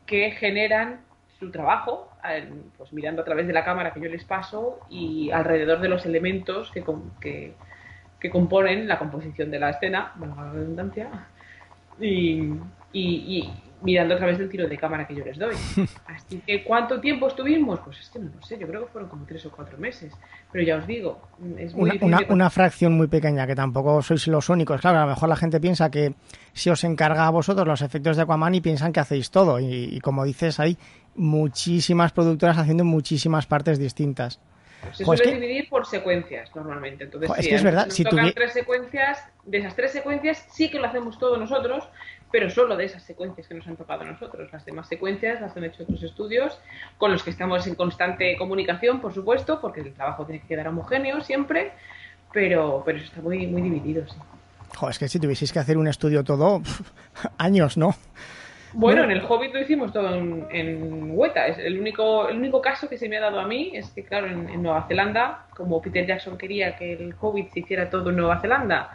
[0.06, 1.00] que generan
[1.38, 2.10] su trabajo,
[2.78, 6.06] pues mirando a través de la cámara que yo les paso y alrededor de los
[6.06, 6.84] elementos que,
[7.20, 7.54] que,
[8.20, 11.10] que componen la composición de la escena, bueno, la redundancia,
[12.00, 12.52] y,
[12.92, 13.50] y,
[13.82, 15.54] mirando a través del tiro de cámara que yo les doy.
[16.06, 17.80] Así que, ¿cuánto tiempo estuvimos?
[17.80, 20.12] Pues es que no lo sé, yo creo que fueron como tres o cuatro meses.
[20.52, 21.20] Pero ya os digo,
[21.58, 24.80] es muy una, una, fracción muy pequeña, que tampoco sois los únicos.
[24.80, 26.14] Claro, a lo mejor la gente piensa que
[26.52, 29.60] si os encarga a vosotros los efectos de Aquaman y piensan que hacéis todo.
[29.60, 30.78] Y, como dices, hay
[31.14, 34.40] muchísimas productoras haciendo muchísimas partes distintas.
[34.92, 37.04] Se suele dividir por secuencias normalmente.
[37.04, 37.90] Entonces, es que es verdad.
[37.90, 41.88] si tocan tres secuencias, de esas tres secuencias sí que lo hacemos todos nosotros,
[42.30, 44.50] pero solo de esas secuencias que nos han tocado a nosotros.
[44.52, 46.58] Las demás secuencias las han hecho otros estudios
[46.98, 50.68] con los que estamos en constante comunicación, por supuesto, porque el trabajo tiene que quedar
[50.68, 51.72] homogéneo siempre,
[52.32, 54.16] pero, pero eso está muy, muy dividido, sí.
[54.76, 56.60] Joder, es que si tuvieseis que hacer un estudio todo,
[57.38, 57.94] años, ¿no?
[58.72, 61.46] Bueno, en el Hobbit lo hicimos todo en, en Hueta.
[61.46, 64.04] Es el único, el único caso que se me ha dado a mí es que,
[64.04, 68.10] claro, en, en Nueva Zelanda, como Peter Jackson quería que el Hobbit se hiciera todo
[68.10, 68.90] en Nueva Zelanda,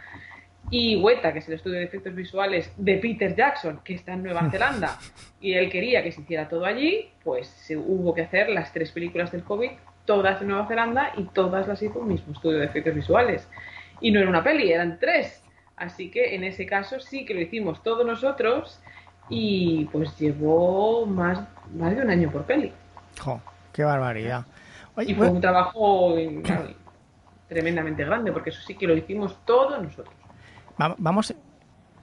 [0.71, 4.23] y Weta, que es el estudio de efectos visuales de Peter Jackson, que está en
[4.23, 4.97] Nueva Zelanda,
[5.41, 8.91] y él quería que se hiciera todo allí, pues se hubo que hacer las tres
[8.91, 9.69] películas del COVID,
[10.05, 13.47] todas en Nueva Zelanda, y todas las hizo un mismo estudio de efectos visuales.
[13.99, 15.43] Y no era una peli, eran tres.
[15.75, 18.81] Así que en ese caso sí que lo hicimos todos nosotros,
[19.27, 21.41] y pues llevó más,
[21.75, 22.71] más de un año por peli.
[23.19, 23.41] Jo,
[23.73, 24.45] ¡Qué barbaridad!
[25.05, 26.15] y fue un trabajo
[27.49, 30.20] tremendamente grande, porque eso sí que lo hicimos todos nosotros
[30.97, 31.33] vamos.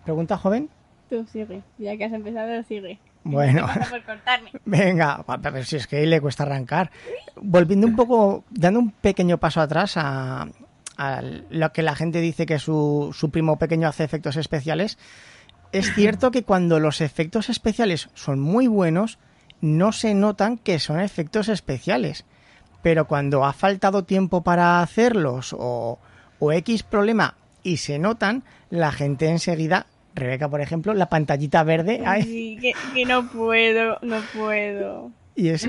[0.05, 0.71] Pregunta joven.
[1.09, 2.99] Tú sigue, ya que has empezado, sigue.
[3.25, 3.69] Bueno,
[4.65, 6.91] venga, pero si es que le cuesta arrancar.
[7.37, 10.47] Volviendo un poco, dando un pequeño paso atrás a,
[11.51, 14.99] lo que la gente dice que su, su primo pequeño hace efectos especiales,
[15.73, 19.19] es cierto que cuando los efectos especiales son muy buenos,
[19.61, 22.25] no se notan que son efectos especiales.
[22.83, 25.99] Pero cuando ha faltado tiempo para hacerlos o,
[26.39, 32.03] o X problema y se notan, la gente enseguida, Rebeca, por ejemplo, la pantallita verde.
[32.23, 35.11] Sí, que, no puedo, no puedo.
[35.35, 35.69] Y es,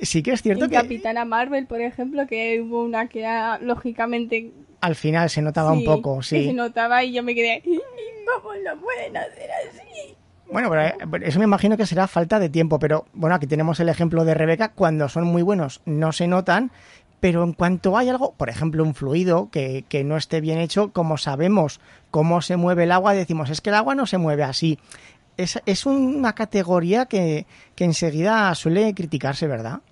[0.00, 0.74] sí que es cierto que.
[0.74, 4.50] Capitana Marvel, por ejemplo, que hubo una que era lógicamente.
[4.80, 6.46] Al final se notaba un poco, sí.
[6.46, 7.62] Se notaba y yo me quedé.
[7.62, 10.16] ¿Cómo lo pueden hacer así?
[10.52, 13.80] Bueno, pero eh, eso me imagino que será falta de tiempo, pero bueno, aquí tenemos
[13.80, 16.70] el ejemplo de Rebeca, cuando son muy buenos no se notan
[17.22, 21.16] pero en cuanto hay algo, por ejemplo, un fluido que, no esté bien hecho, como
[21.16, 21.80] sabemos
[22.10, 24.80] cómo se mueve el agua, decimos, es que el agua no se mueve así.
[25.36, 29.82] Es, es una categoría que, que enseguida suele criticarse, ¿verdad?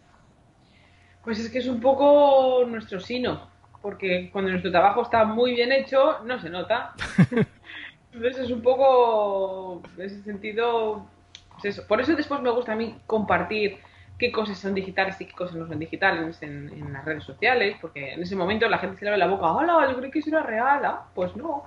[1.22, 3.48] Pues es que es un poco nuestro sino,
[3.80, 6.94] porque cuando nuestro trabajo está muy bien hecho, no se nota.
[8.12, 11.06] Entonces es un poco, en ese sentido,
[11.52, 11.86] pues eso.
[11.86, 13.78] Por eso después me gusta a mí compartir
[14.20, 18.12] qué cosas son digitales y qué cosas no son digitales en, las redes sociales, porque
[18.12, 20.28] en ese momento la gente se le ve la boca, hola, yo creo que eso
[20.28, 21.06] era real, ¿ah?
[21.14, 21.64] pues no.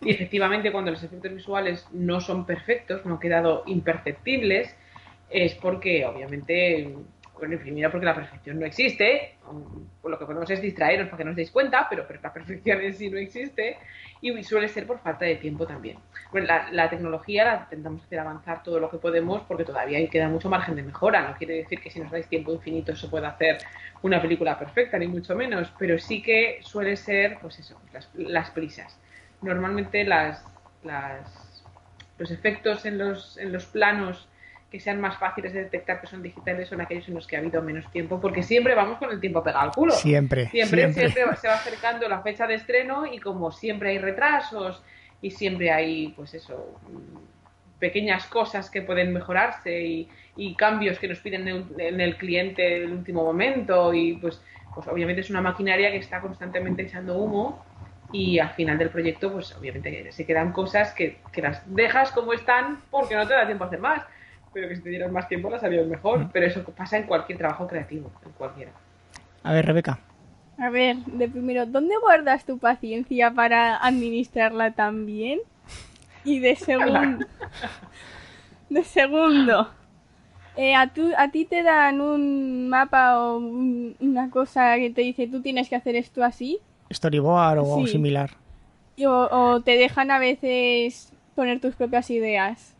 [0.00, 4.74] Y efectivamente cuando los efectos visuales no son perfectos, no han quedado imperceptibles,
[5.28, 6.96] es porque obviamente,
[7.42, 9.34] bueno, primero porque la perfección no existe,
[10.04, 12.80] lo que podemos es distraeros para que no os deis cuenta, pero, pero la perfección
[12.80, 13.78] en sí no existe,
[14.20, 15.98] y suele ser por falta de tiempo también.
[16.30, 20.48] Bueno, la, tecnología la intentamos hacer avanzar todo lo que podemos porque todavía queda mucho
[20.48, 21.28] margen de mejora.
[21.28, 23.58] No quiere decir que si nos dais tiempo infinito se pueda hacer
[24.02, 27.76] una película perfecta, ni mucho menos, pero sí que suele ser, pues eso,
[28.14, 28.96] las, prisas.
[29.40, 30.44] Normalmente las,
[30.84, 31.64] las,
[32.18, 34.28] los efectos en los, en los planos
[34.72, 37.40] que sean más fáciles de detectar que son digitales son aquellos en los que ha
[37.40, 39.92] habido menos tiempo, porque siempre vamos con el tiempo pegado al culo.
[39.92, 40.48] Siempre.
[40.48, 41.36] Siempre, siempre.
[41.36, 44.82] se va acercando la fecha de estreno y como siempre hay retrasos
[45.20, 46.80] y siempre hay, pues eso,
[47.78, 52.92] pequeñas cosas que pueden mejorarse y, cambios que nos piden en el, cliente en el
[52.92, 54.40] último momento y pues,
[54.74, 57.62] pues obviamente es una maquinaria que está constantemente echando humo
[58.10, 62.32] y al final del proyecto pues obviamente se quedan cosas que, que las dejas como
[62.32, 64.02] están porque no te da tiempo a hacer más
[64.52, 66.28] pero que si te dieras más tiempo las harías mejor.
[66.32, 68.72] Pero eso pasa en cualquier trabajo creativo, en cualquiera.
[69.42, 69.98] A ver, Rebeca.
[70.58, 75.40] A ver, de primero, ¿dónde guardas tu paciencia para administrarla tan bien?
[76.24, 77.26] Y de segundo,
[78.70, 79.70] de segundo,
[80.56, 85.26] eh, a, tu, a ti te dan un mapa o una cosa que te dice
[85.26, 86.60] tú tienes que hacer esto así.
[86.92, 88.30] Storyboard o similar.
[89.00, 92.76] o te dejan a veces poner tus propias ideas.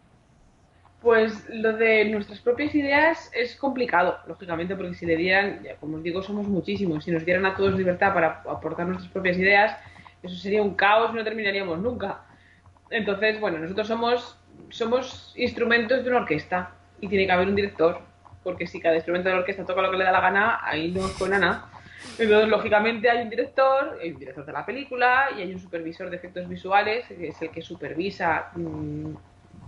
[1.02, 6.02] Pues lo de nuestras propias ideas es complicado, lógicamente, porque si le dieran, como os
[6.02, 9.76] digo, somos muchísimos, si nos dieran a todos libertad para aportar nuestras propias ideas,
[10.22, 12.20] eso sería un caos no terminaríamos nunca.
[12.88, 14.38] Entonces, bueno, nosotros somos,
[14.68, 18.00] somos instrumentos de una orquesta y tiene que haber un director,
[18.44, 20.92] porque si cada instrumento de la orquesta toca lo que le da la gana, ahí
[20.92, 21.68] no suena nada.
[22.16, 26.10] Entonces, lógicamente, hay un director, hay un director de la película y hay un supervisor
[26.10, 29.14] de efectos visuales, que es el que supervisa mm,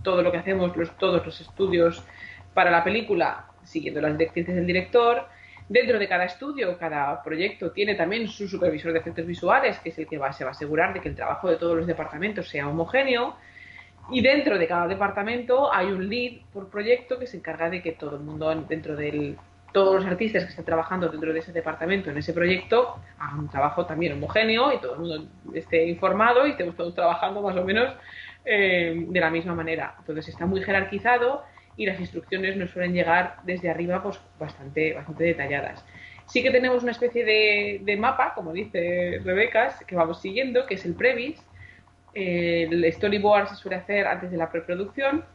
[0.05, 2.01] todo lo que hacemos, los, todos los estudios
[2.53, 5.27] para la película, siguiendo las directrices del director.
[5.67, 9.97] Dentro de cada estudio, cada proyecto tiene también su supervisor de efectos visuales, que es
[9.97, 12.69] el que se va a asegurar de que el trabajo de todos los departamentos sea
[12.69, 13.35] homogéneo.
[14.11, 17.93] Y dentro de cada departamento hay un lead por proyecto que se encarga de que
[17.93, 19.35] todo el mundo dentro del
[19.75, 23.49] todos los artistas que estén trabajando dentro de ese departamento, en ese proyecto, hagan un
[23.49, 27.65] trabajo también homogéneo y todo el mundo esté informado y estemos todos trabajando más o
[27.65, 27.93] menos
[28.45, 29.95] eh, de la misma manera.
[29.97, 31.43] Entonces está muy jerarquizado
[31.75, 35.83] y las instrucciones nos suelen llegar desde arriba pues bastante, bastante detalladas.
[36.27, 40.85] Sí que tenemos una especie de, mapa, como dice Rebeca, que vamos siguiendo, que es
[40.85, 41.43] el previs.
[42.13, 45.25] el storyboard se suele hacer antes de la preproducción,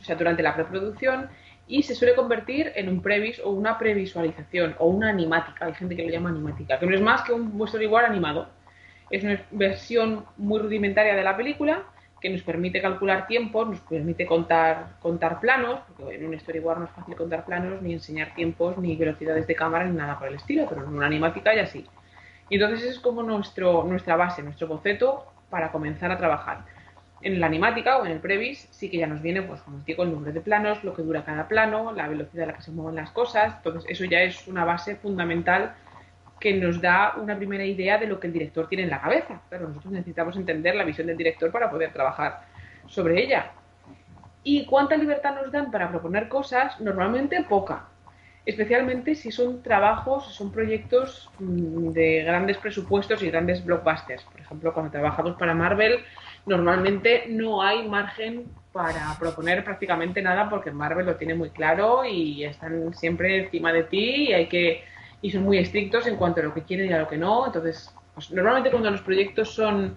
[0.00, 1.30] o sea, durante la preproducción,
[1.68, 5.66] y se suele convertir en un previs o una previsualización o una animática.
[5.66, 8.48] Hay gente que lo llama animática, que no es más que un storyboard animado.
[9.08, 11.84] Es una versión muy rudimentaria de la película
[12.24, 16.84] que nos permite calcular tiempos, nos permite contar, contar planos, porque en un storyboard no
[16.86, 20.36] es fácil contar planos, ni enseñar tiempos, ni velocidades de cámara, ni nada por el
[20.36, 21.86] estilo, pero en una animática ya sí.
[22.48, 26.64] Y entonces es como nuestro, nuestra base, nuestro boceto para comenzar a trabajar.
[27.20, 29.84] En la animática o en el previs sí que ya nos viene, pues como os
[29.84, 32.62] digo, el número de planos, lo que dura cada plano, la velocidad a la que
[32.62, 33.56] se mueven las cosas.
[33.58, 35.74] Entonces eso ya es una base fundamental
[36.44, 39.40] que nos da una primera idea de lo que el director tiene en la cabeza.
[39.48, 42.42] Pero nosotros necesitamos entender la visión del director para poder trabajar
[42.86, 43.52] sobre ella.
[44.42, 46.78] ¿Y cuánta libertad nos dan para proponer cosas?
[46.82, 47.86] Normalmente poca.
[48.44, 54.22] Especialmente si son trabajos, son proyectos mm, de grandes presupuestos y grandes blockbusters.
[54.24, 56.00] Por ejemplo, cuando trabajamos para Marvel,
[56.44, 62.44] normalmente no hay margen para proponer prácticamente nada porque Marvel lo tiene muy claro y
[62.44, 64.84] están siempre encima de ti y hay que
[65.24, 67.46] y son muy estrictos en cuanto a lo que quieren y a lo que no.
[67.46, 69.96] Entonces, pues, normalmente cuando los proyectos son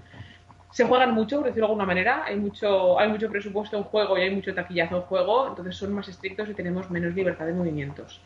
[0.72, 4.18] se juegan mucho, por decirlo de alguna manera, hay mucho, hay mucho presupuesto en juego
[4.18, 7.52] y hay mucho taquillazo en juego, entonces son más estrictos y tenemos menos libertad de
[7.52, 8.22] movimientos.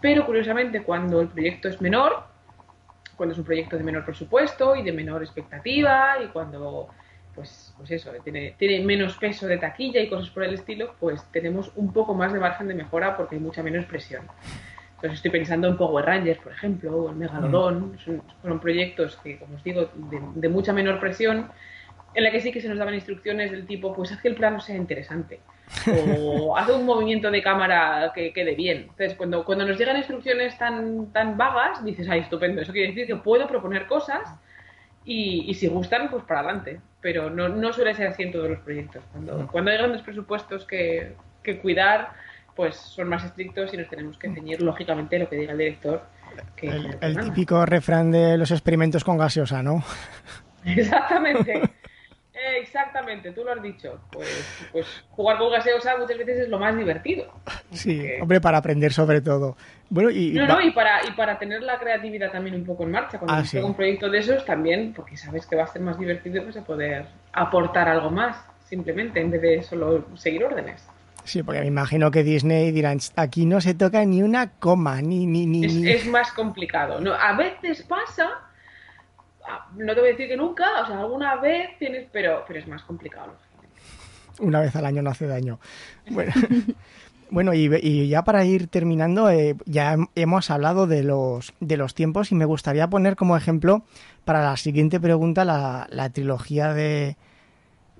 [0.00, 2.24] Pero curiosamente, cuando el proyecto es menor,
[3.16, 6.88] cuando es un proyecto de menor presupuesto y de menor expectativa, y cuando
[7.34, 11.22] pues, pues eso, tiene, tiene menos peso de taquilla y cosas por el estilo, pues
[11.32, 14.26] tenemos un poco más de margen de mejora porque hay mucha menos presión.
[14.96, 17.92] Entonces estoy pensando en Power Rangers, por ejemplo, o en Megalodon.
[17.92, 17.98] Mm.
[17.98, 21.50] Son, fueron proyectos que, como os digo, de, mucha menor presión,
[22.14, 24.34] en la que sí que se nos daban instrucciones del tipo, pues haz que el
[24.34, 25.40] plano sea interesante.
[26.08, 28.86] O haz un movimiento de cámara que quede bien.
[28.88, 32.62] Entonces, cuando, cuando nos llegan instrucciones tan, tan vagas, dices, ay, estupendo.
[32.62, 34.34] Eso quiere decir que puedo proponer cosas
[35.04, 36.80] y, y si gustan, pues para adelante.
[37.02, 39.04] Pero no, no suele ser así en todos los proyectos.
[39.12, 39.46] Cuando, mm.
[39.48, 42.12] cuando hay grandes presupuestos que, que cuidar
[42.56, 46.02] pues son más estrictos y nos tenemos que ceñir lógicamente lo que diga el director.
[46.62, 49.84] el, típico refrán de los experimentos con gaseosa, ¿no?
[50.64, 51.62] Exactamente.
[52.60, 53.98] Exactamente, tú lo has dicho.
[54.12, 57.32] Pues, pues, jugar con gaseosa muchas veces es lo más divertido.
[57.72, 59.56] Sí, hombre, para aprender sobre todo.
[59.88, 62.90] Bueno, y, no, no, y para, y para tener la creatividad también un poco en
[62.90, 63.18] marcha.
[63.18, 66.42] Cuando ah, un proyecto de esos también, porque sabes que va a ser más divertido,
[66.42, 70.86] pues a poder aportar algo más, simplemente, en vez de solo seguir órdenes.
[71.26, 75.26] Sí, porque me imagino que Disney dirán, aquí no se toca ni una coma, ni...
[75.26, 77.00] ni, ni es, más complicado.
[77.00, 78.30] No, a veces pasa,
[79.74, 82.68] no te voy a decir que nunca, o sea, alguna vez tienes, pero, pero es
[82.68, 83.34] más complicado.
[84.38, 85.58] Una vez al año no hace daño.
[86.10, 86.32] Bueno,
[87.30, 92.30] bueno y, ya para ir terminando, eh, ya hemos hablado de los, de los tiempos
[92.30, 93.82] y me gustaría poner como ejemplo
[94.24, 97.16] para la siguiente pregunta la, la trilogía de,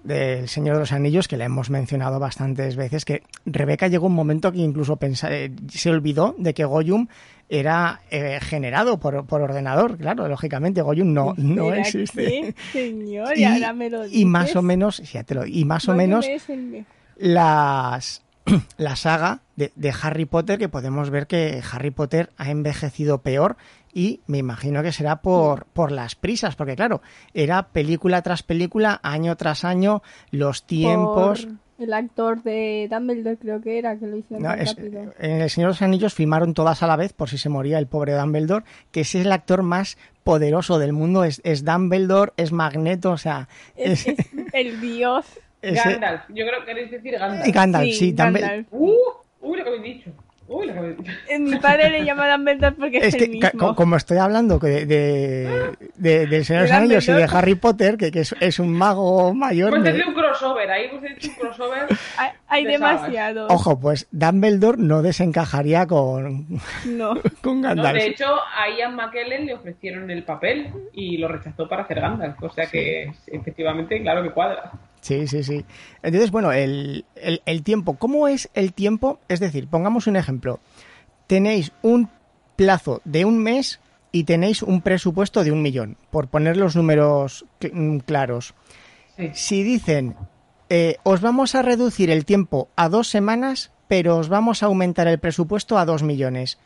[0.06, 4.14] del Señor de los Anillos, que le hemos mencionado bastantes veces, que Rebeca llegó un
[4.14, 7.08] momento que incluso eh, se olvidó de que Goyum
[7.48, 9.98] era eh, generado por, ordenador.
[9.98, 12.54] Claro, lógicamente Goyum no, no existe.
[12.72, 15.02] señor, y, ahora me lo y más o menos,
[15.46, 16.26] y más o menos
[17.16, 18.22] las
[18.76, 23.56] la saga de, de, Harry Potter, que podemos ver que Harry Potter ha envejecido peor
[23.98, 27.00] y me imagino que será por, por las prisas, porque claro,
[27.32, 31.46] era película tras película, año tras año, los tiempos...
[31.46, 31.54] Por
[31.86, 35.12] el actor de Dumbledore creo que era, que lo hicieron No, tan es- rápido.
[35.18, 37.78] en El Señor de los Anillos filmaron todas a la vez por si se moría
[37.78, 42.32] el pobre Dumbledore, que ese es el actor más poderoso del mundo, es, es Dumbledore,
[42.36, 45.24] es Magneto, o sea, Es, es, es el dios.
[45.62, 46.20] ese- Gandalf.
[46.28, 47.54] Yo creo que queréis decir Gandalf.
[47.54, 48.66] Gandalf, sí, Sí, Gandalf.
[48.72, 48.94] Uh,
[49.40, 50.10] uy, lo que habéis dicho.
[50.48, 50.70] Uy,
[51.40, 53.50] Mi padre le llama Dumbledore porque es, Es el que mismo.
[53.58, 57.24] co- como estoy hablando de, de, de- del Señor de los Anillos y de.
[57.24, 61.02] Harry Potter, que, que es, es un mago mayor, Hemos me- un crossover, ahí hemos
[61.04, 61.86] hecho un crossover.
[62.18, 63.00] Hay, hay de sagas.
[63.02, 63.52] demasiados.
[63.52, 66.46] ojo, pues Dumbledore no desencajaría con,
[66.86, 67.14] No.
[67.42, 67.98] con No, Gandalf.
[67.98, 72.40] de hecho, a Ian McKellen le ofrecieron el papel y lo rechazó para hacer Gandalf.
[72.42, 74.70] O sea que, efectivamente, claro que cuadra.
[75.06, 75.64] Sí, sí, sí.
[76.02, 77.94] Entonces, bueno, el, el- el tiempo.
[77.96, 79.20] ¿Cómo es el tiempo?
[79.28, 80.58] Es decir, pongamos un ejemplo.
[81.28, 82.08] Tenéis un
[82.56, 83.78] plazo de un mes
[84.10, 88.54] y tenéis un presupuesto de un millón, por poner los números cl- mm, claros.
[89.16, 89.30] Sí.
[89.34, 90.16] Si dicen,
[90.70, 95.06] eh, os vamos a reducir el tiempo a dos semanas, pero os vamos a aumentar
[95.06, 96.58] el presupuesto a dos millones.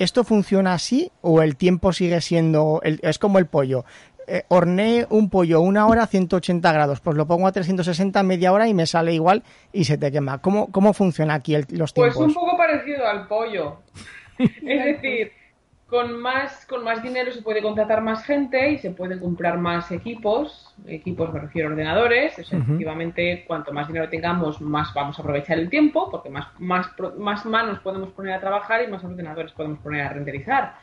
[0.00, 3.84] ¿Esto funciona así o el tiempo sigue siendo, el- es como el pollo?
[4.26, 8.52] Eh, horneé un pollo una hora a 180 grados, pues lo pongo a 360 media
[8.52, 10.38] hora y me sale igual y se te quema.
[10.38, 12.28] ¿Cómo, cómo funciona aquí el- los Pues tiempos?
[12.28, 13.78] un poco parecido al pollo.
[14.38, 15.32] es decir,
[15.86, 19.92] con más, con más dinero se puede contratar más gente y se pueden comprar más
[19.92, 20.74] equipos.
[20.86, 22.36] Equipos me refiero a ordenadores.
[22.38, 27.44] Efectivamente, cuanto más dinero tengamos, más vamos a aprovechar el tiempo, porque más, más, más
[27.46, 30.74] manos podemos poner a trabajar y más ordenadores podemos poner a renderizar.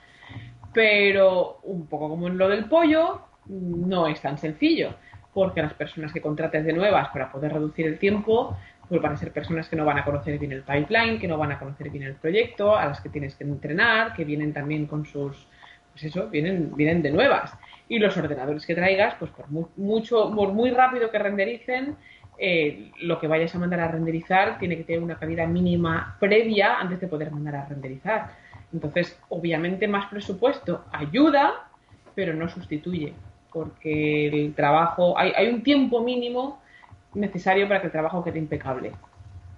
[0.74, 4.96] Pero un poco como en lo del pollo, no es tan sencillo,
[5.34, 8.56] porque las personas que contrates de nuevas para poder reducir el tiempo,
[8.90, 11.38] pues van a ser personas que no van a conocer bien el pipeline, que no
[11.38, 14.86] van a conocer bien el proyecto, a las que tienes que entrenar, que vienen también
[14.86, 15.48] con sus,
[15.92, 17.54] pues eso, vienen, vienen de nuevas.
[17.88, 21.96] Y los ordenadores que traigas, pues por mu- mucho, por muy rápido que rendericen,
[22.38, 26.80] eh, lo que vayas a mandar a renderizar tiene que tener una calidad mínima previa
[26.80, 28.32] antes de poder mandar a renderizar.
[28.74, 31.70] Entonces, obviamente más presupuesto ayuda,
[32.16, 33.14] pero no sustituye,
[33.52, 36.62] porque el trabajo, hay, hay un tiempo mínimo
[37.14, 38.92] necesario para que el trabajo quede impecable.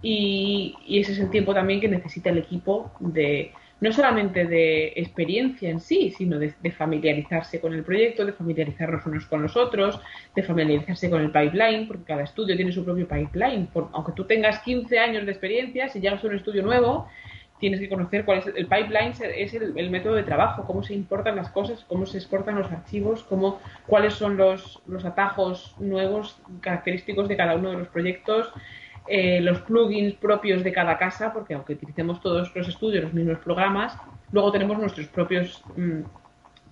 [0.01, 3.51] Y, y ese es el tiempo también que necesita el equipo de
[3.83, 9.25] no solamente de experiencia en sí, sino de, familiarizarse con el proyecto, de familiarizarnos unos
[9.25, 9.99] con los otros,
[10.33, 13.67] de familiarizarse con el pipeline, porque cada estudio tiene su propio pipeline.
[13.67, 17.09] Por- aunque tú tengas 15 años de experiencia, si llegas a un estudio nuevo,
[17.63, 20.93] tienes que conocer cuál es el pipeline, es el, el método de trabajo, cómo se
[20.93, 26.41] importan las cosas, cómo se exportan los archivos, cómo, cuáles son los, los atajos nuevos,
[26.59, 28.51] característicos de cada uno de los proyectos,
[29.07, 33.37] eh, los plugins propios de cada casa, porque aunque utilicemos todos los estudios los mismos
[33.37, 33.97] programas,
[34.33, 36.01] luego tenemos nuestros propios mm,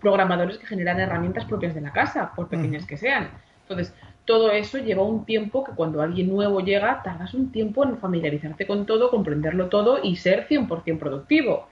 [0.01, 3.29] programadores que generan herramientas propias de la casa, por pequeñas que sean.
[3.61, 3.95] Entonces,
[4.25, 8.67] todo eso lleva un tiempo que cuando alguien nuevo llega, tardas un tiempo en familiarizarte
[8.67, 11.67] con todo, comprenderlo todo y ser 100% productivo.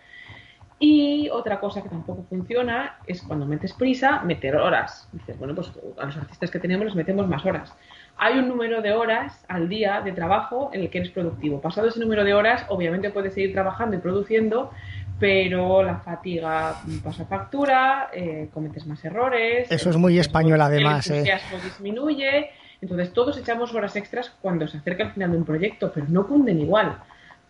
[0.82, 5.10] Y otra cosa que tampoco funciona es cuando metes prisa, meter horas.
[5.12, 7.76] Dices, bueno, pues a los artistas que tenemos les metemos más horas.
[8.16, 11.60] Hay un número de horas al día de trabajo en el que eres productivo.
[11.60, 14.72] Pasado ese número de horas, obviamente puedes seguir trabajando y produciendo,
[15.20, 19.70] pero la fatiga pasa factura, eh, cometes más errores.
[19.70, 21.17] Eso es muy español, además, El eh.
[21.20, 22.49] entusiasmo disminuye.
[22.82, 26.26] Entonces todos echamos horas extras cuando se acerca el final de un proyecto, pero no
[26.28, 26.97] cunden igual.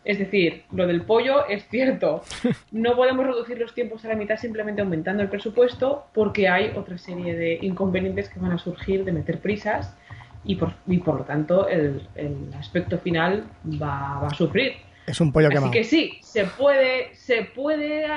[0.03, 2.24] Es decir, lo del pollo es cierto.
[2.72, 6.97] No podemos reducir los tiempos a la mitad simplemente aumentando el presupuesto porque hay otra
[6.97, 9.95] serie de inconvenientes que van a surgir de meter prisas
[10.43, 14.89] y por, y por lo tanto el, el aspecto final va, va a sufrir.
[15.08, 15.72] Es un pollo Así quemado.
[15.72, 18.10] que sí, se puede, se puede eh,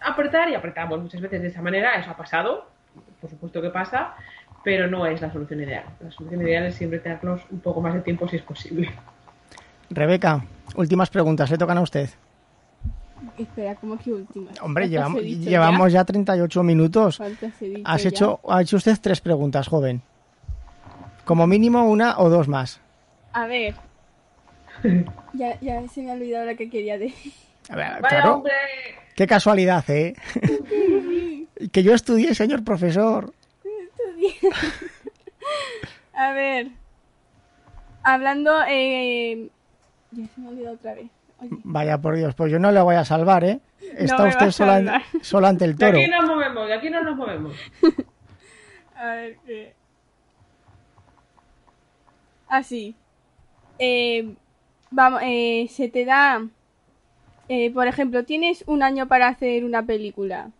[0.00, 2.70] apretar y apretamos muchas veces de esa manera, eso ha pasado,
[3.20, 4.14] por supuesto que pasa,
[4.64, 5.84] pero no es la solución ideal.
[6.00, 8.90] La solución ideal es siempre tenernos un poco más de tiempo si es posible.
[9.90, 10.44] Rebeca,
[10.74, 12.08] últimas preguntas, le tocan a usted.
[13.38, 14.50] Espera, ¿cómo que última?
[14.62, 17.16] Hombre, ¿Cuántas llevamos, llevamos ya 38 minutos.
[17.18, 18.08] ¿Cuántas he dicho Has ya?
[18.08, 20.02] hecho, ha hecho usted tres preguntas, joven.
[21.24, 22.80] Como mínimo una o dos más.
[23.32, 23.74] A ver.
[25.34, 27.32] Ya, ya se me ha olvidado lo que quería decir.
[27.68, 28.52] A ver, ¡Vaya claro, hombre!
[29.16, 30.14] qué casualidad, ¿eh?
[31.72, 33.32] que yo estudié, señor profesor.
[36.14, 36.68] A ver.
[38.02, 39.48] Hablando, eh...
[40.12, 41.10] Ya se me ha olvidado otra vez.
[41.38, 43.60] Oye, Vaya por Dios, pues yo no le voy a salvar, ¿eh?
[43.96, 45.98] Está me usted sola, sola ante el De toro.
[45.98, 47.54] aquí nos movemos, de aquí no nos movemos.
[48.96, 49.74] a ver qué.
[52.48, 52.94] Así.
[53.78, 54.34] Eh,
[54.90, 56.46] vamos, eh, se te da,
[57.48, 60.50] eh, por ejemplo, tienes un año para hacer una película.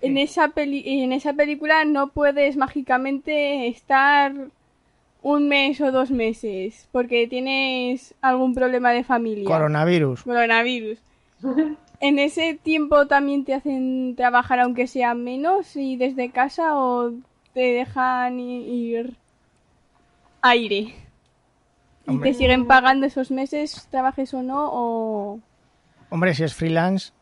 [0.00, 4.34] En esa, peli en esa película no puedes mágicamente estar
[5.22, 9.46] un mes o dos meses porque tienes algún problema de familia.
[9.46, 10.22] Coronavirus.
[10.22, 10.98] Coronavirus.
[12.00, 17.12] ¿En ese tiempo también te hacen trabajar aunque sea menos y desde casa o
[17.54, 19.14] te dejan ir
[20.42, 21.03] aire?
[22.06, 24.68] ¿Y te siguen pagando esos meses, trabajes o no?
[24.72, 25.40] O...
[26.10, 27.12] Hombre, si es freelance,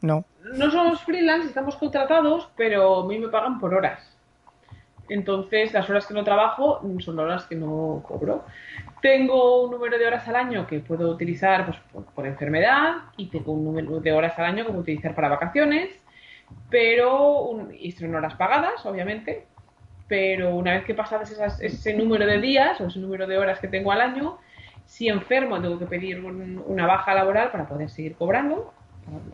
[0.00, 0.24] no.
[0.54, 4.16] No somos freelance, estamos contratados, pero a mí me pagan por horas.
[5.08, 8.44] Entonces, las horas que no trabajo son horas que no cobro.
[9.00, 13.26] Tengo un número de horas al año que puedo utilizar pues, por, por enfermedad y
[13.26, 15.90] tengo un número de horas al año que puedo utilizar para vacaciones,
[16.70, 19.46] pero un, y son horas pagadas, obviamente.
[20.08, 23.58] Pero una vez que pasadas esas- ese número de días o ese número de horas
[23.58, 24.38] que tengo al año,
[24.84, 28.72] si enfermo tengo que pedir un- una baja laboral para poder seguir cobrando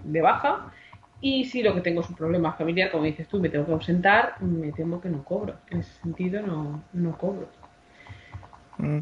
[0.04, 0.70] de baja.
[1.20, 3.72] Y si lo que tengo es un problema familiar, como dices tú, me tengo que
[3.72, 5.54] ausentar, me temo que no cobro.
[5.70, 7.48] En ese sentido, no, no cobro.
[8.78, 8.98] Mm.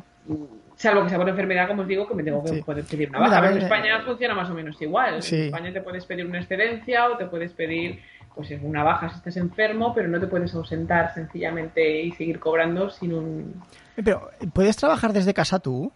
[0.76, 2.62] Salvo que sea por enfermedad, como os digo, que me tengo que Sí.
[2.62, 3.38] poder pedir una baja.
[3.38, 5.22] a Pero en ver, España eh, funciona más o menos igual.
[5.22, 5.36] Sí.
[5.36, 8.00] En España te puedes pedir una excedencia o te puedes pedir
[8.34, 12.88] pues una baja si estás enfermo, pero no te puedes ausentar sencillamente y seguir cobrando
[12.90, 13.62] sin un...
[13.96, 15.92] Eh, Pero, ¿puedes trabajar desde casa tú?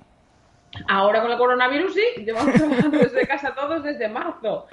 [0.89, 4.67] Ahora con el coronavirus sí, llevamos trabajando desde casa todos desde marzo.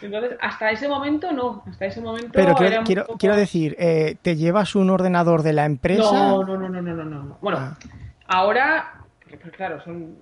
[0.00, 4.16] Entonces, hasta ese momento no, hasta ese momento Pero quiero, quiero, poco- quiero decir, eh,
[4.22, 6.02] ¿te llevas un ordenador de la empresa?
[6.12, 7.38] No, no, no, no, no, no, no.
[7.42, 7.76] Bueno, Ah.
[8.28, 8.94] ahora,
[9.28, 10.16] pues, claro, son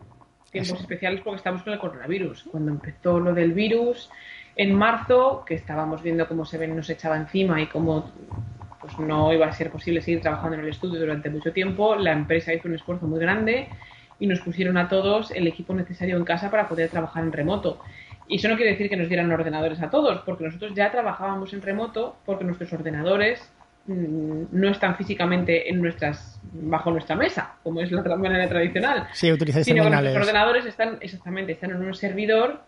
[0.50, 0.80] tiempos Eso.
[0.80, 2.44] especiales porque estamos con el coronavirus.
[2.50, 4.10] Cuando empezó lo del virus,
[4.58, 8.10] en marzo, que estábamos viendo cómo se ven, nos echaba encima y cómo
[8.80, 12.12] pues no iba a ser posible seguir trabajando en el estudio durante mucho tiempo, la
[12.12, 13.68] empresa hizo un esfuerzo muy grande
[14.18, 17.80] y nos pusieron a todos el equipo necesario en casa para poder trabajar en remoto.
[18.26, 21.52] Y eso no quiere decir que nos dieran ordenadores a todos, porque nosotros ya trabajábamos
[21.52, 23.48] en remoto porque nuestros ordenadores
[23.86, 29.30] mm, no están físicamente en nuestras bajo nuestra mesa, como es la manera tradicional, Sí,
[29.30, 32.60] utilizáis sino que nuestros ordenadores están exactamente están en un servidor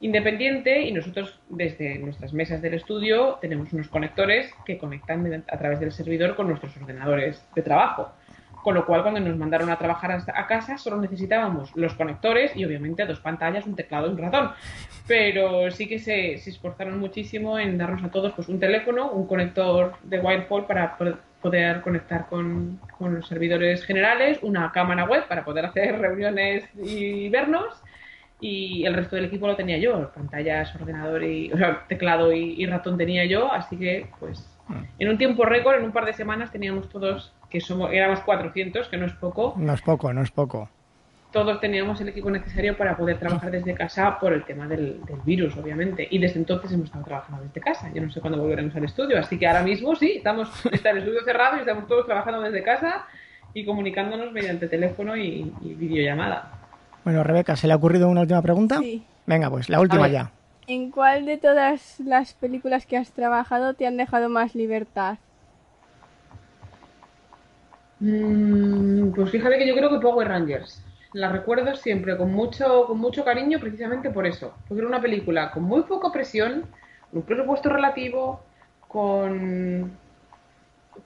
[0.00, 5.78] independiente y nosotros desde nuestras mesas del estudio tenemos unos conectores que conectan a través
[5.80, 8.12] del servidor con nuestros ordenadores de trabajo.
[8.62, 12.64] Con lo cual, cuando nos mandaron a trabajar a casa, solo necesitábamos los conectores y
[12.64, 14.50] obviamente dos pantallas, un teclado y un ratón.
[15.06, 19.26] Pero sí que se, se esforzaron muchísimo en darnos a todos pues, un teléfono, un
[19.26, 20.98] conector de Wirefall para
[21.40, 27.30] poder conectar con, con los servidores generales, una cámara web para poder hacer reuniones y
[27.30, 27.82] vernos
[28.40, 32.54] y el resto del equipo lo tenía yo, pantallas, ordenador y, o sea, teclado y,
[32.60, 34.46] y ratón tenía yo, así que pues
[34.98, 38.88] en un tiempo récord, en un par de semanas teníamos todos, que somos, éramos 400,
[38.88, 40.68] que no es poco, No es poco, no es poco.
[41.32, 45.20] todos teníamos el equipo necesario para poder trabajar desde casa por el tema del, del
[45.24, 48.74] virus, obviamente, y desde entonces hemos estado trabajando desde casa, yo no sé cuándo volveremos
[48.76, 52.06] al estudio, así que ahora mismo sí, estamos, está el estudio cerrado y estamos todos
[52.06, 53.06] trabajando desde casa
[53.54, 56.59] y comunicándonos mediante teléfono y, y videollamada.
[57.04, 58.78] Bueno, Rebeca, ¿se le ha ocurrido una última pregunta?
[58.78, 59.04] Sí.
[59.26, 60.30] Venga, pues la última ya.
[60.66, 65.18] ¿En cuál de todas las películas que has trabajado te han dejado más libertad?
[68.00, 70.84] Mm, pues fíjate que yo creo que Power Rangers.
[71.12, 74.54] La recuerdo siempre con mucho, con mucho cariño precisamente por eso.
[74.68, 76.66] Porque era una película con muy poca presión,
[77.10, 78.40] con un presupuesto relativo,
[78.86, 79.92] con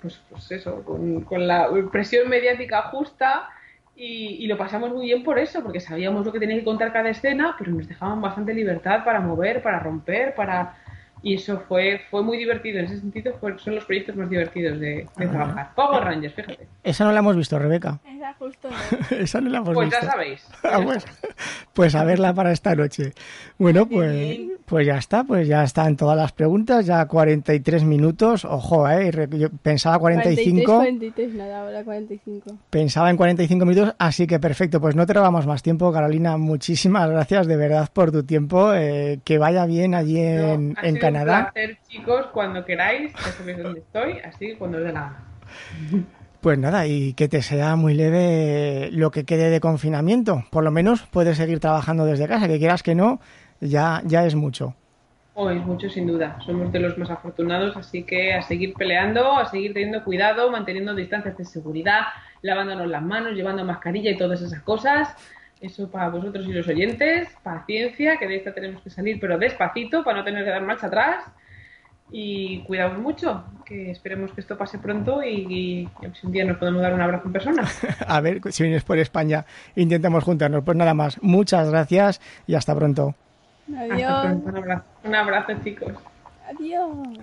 [0.00, 3.48] pues, pues eso, con, con la presión mediática justa
[3.96, 6.92] y, y lo pasamos muy bien por eso, porque sabíamos lo que tenía que contar
[6.92, 10.76] cada escena, pero nos dejaban bastante libertad para mover, para romper, para
[11.22, 12.80] y eso fue fue muy divertido.
[12.80, 15.70] En ese sentido, fue- son los proyectos más divertidos de, de trabajar.
[15.74, 16.66] Power Rangers, fíjate.
[16.82, 17.98] Esa no la hemos visto, Rebeca.
[18.24, 19.16] Esa justo no.
[19.18, 20.04] Esa no la hemos Pues visto.
[20.06, 20.46] ya sabéis.
[20.64, 21.04] Ah, pues,
[21.74, 23.12] pues a verla para esta noche.
[23.58, 28.44] Bueno, pues, pues ya está, pues ya están todas las preguntas, ya 43 minutos.
[28.46, 32.56] Ojo, eh, yo pensaba 45, 43, 43, nada, ahora 45.
[32.70, 36.36] pensaba en 45 minutos, así que perfecto, pues no te robamos más tiempo, Carolina.
[36.38, 38.72] Muchísimas gracias de verdad por tu tiempo.
[38.74, 41.38] eh, que vaya bien allí en, No, ha en sido Canadá.
[41.38, 45.12] Un placer, chicos, cuando queráis, ya sabéis dónde estoy, así cuando os dé la.
[46.44, 50.44] Pues nada, y que te sea muy leve lo que quede de confinamiento.
[50.50, 53.18] Por lo menos puedes seguir trabajando desde casa, que quieras que no,
[53.62, 54.74] ya, ya es mucho.
[55.32, 56.36] Oh, es mucho sin duda.
[56.44, 60.94] Somos de los más afortunados, así que a seguir peleando, a seguir teniendo cuidado, manteniendo
[60.94, 62.02] distancias de seguridad,
[62.42, 65.16] lavándonos las manos, llevando mascarilla y todas esas cosas.
[65.62, 67.26] Eso para vosotros y los oyentes.
[67.42, 70.88] Paciencia, que de esta tenemos que salir, pero despacito, para no tener que dar marcha
[70.88, 71.24] atrás.
[72.16, 76.80] Y cuidaos mucho, que esperemos que esto pase pronto y, si un día nos podemos
[76.80, 77.68] dar un abrazo en persona.
[78.06, 79.44] A ver, si vienes por España,
[79.74, 80.62] intentamos juntarnos.
[80.62, 83.16] Pues nada más, muchas gracias y hasta pronto.
[83.76, 84.26] Adiós.
[84.44, 85.92] Un abrazo, un abrazo chicos.
[86.48, 87.18] Adiós.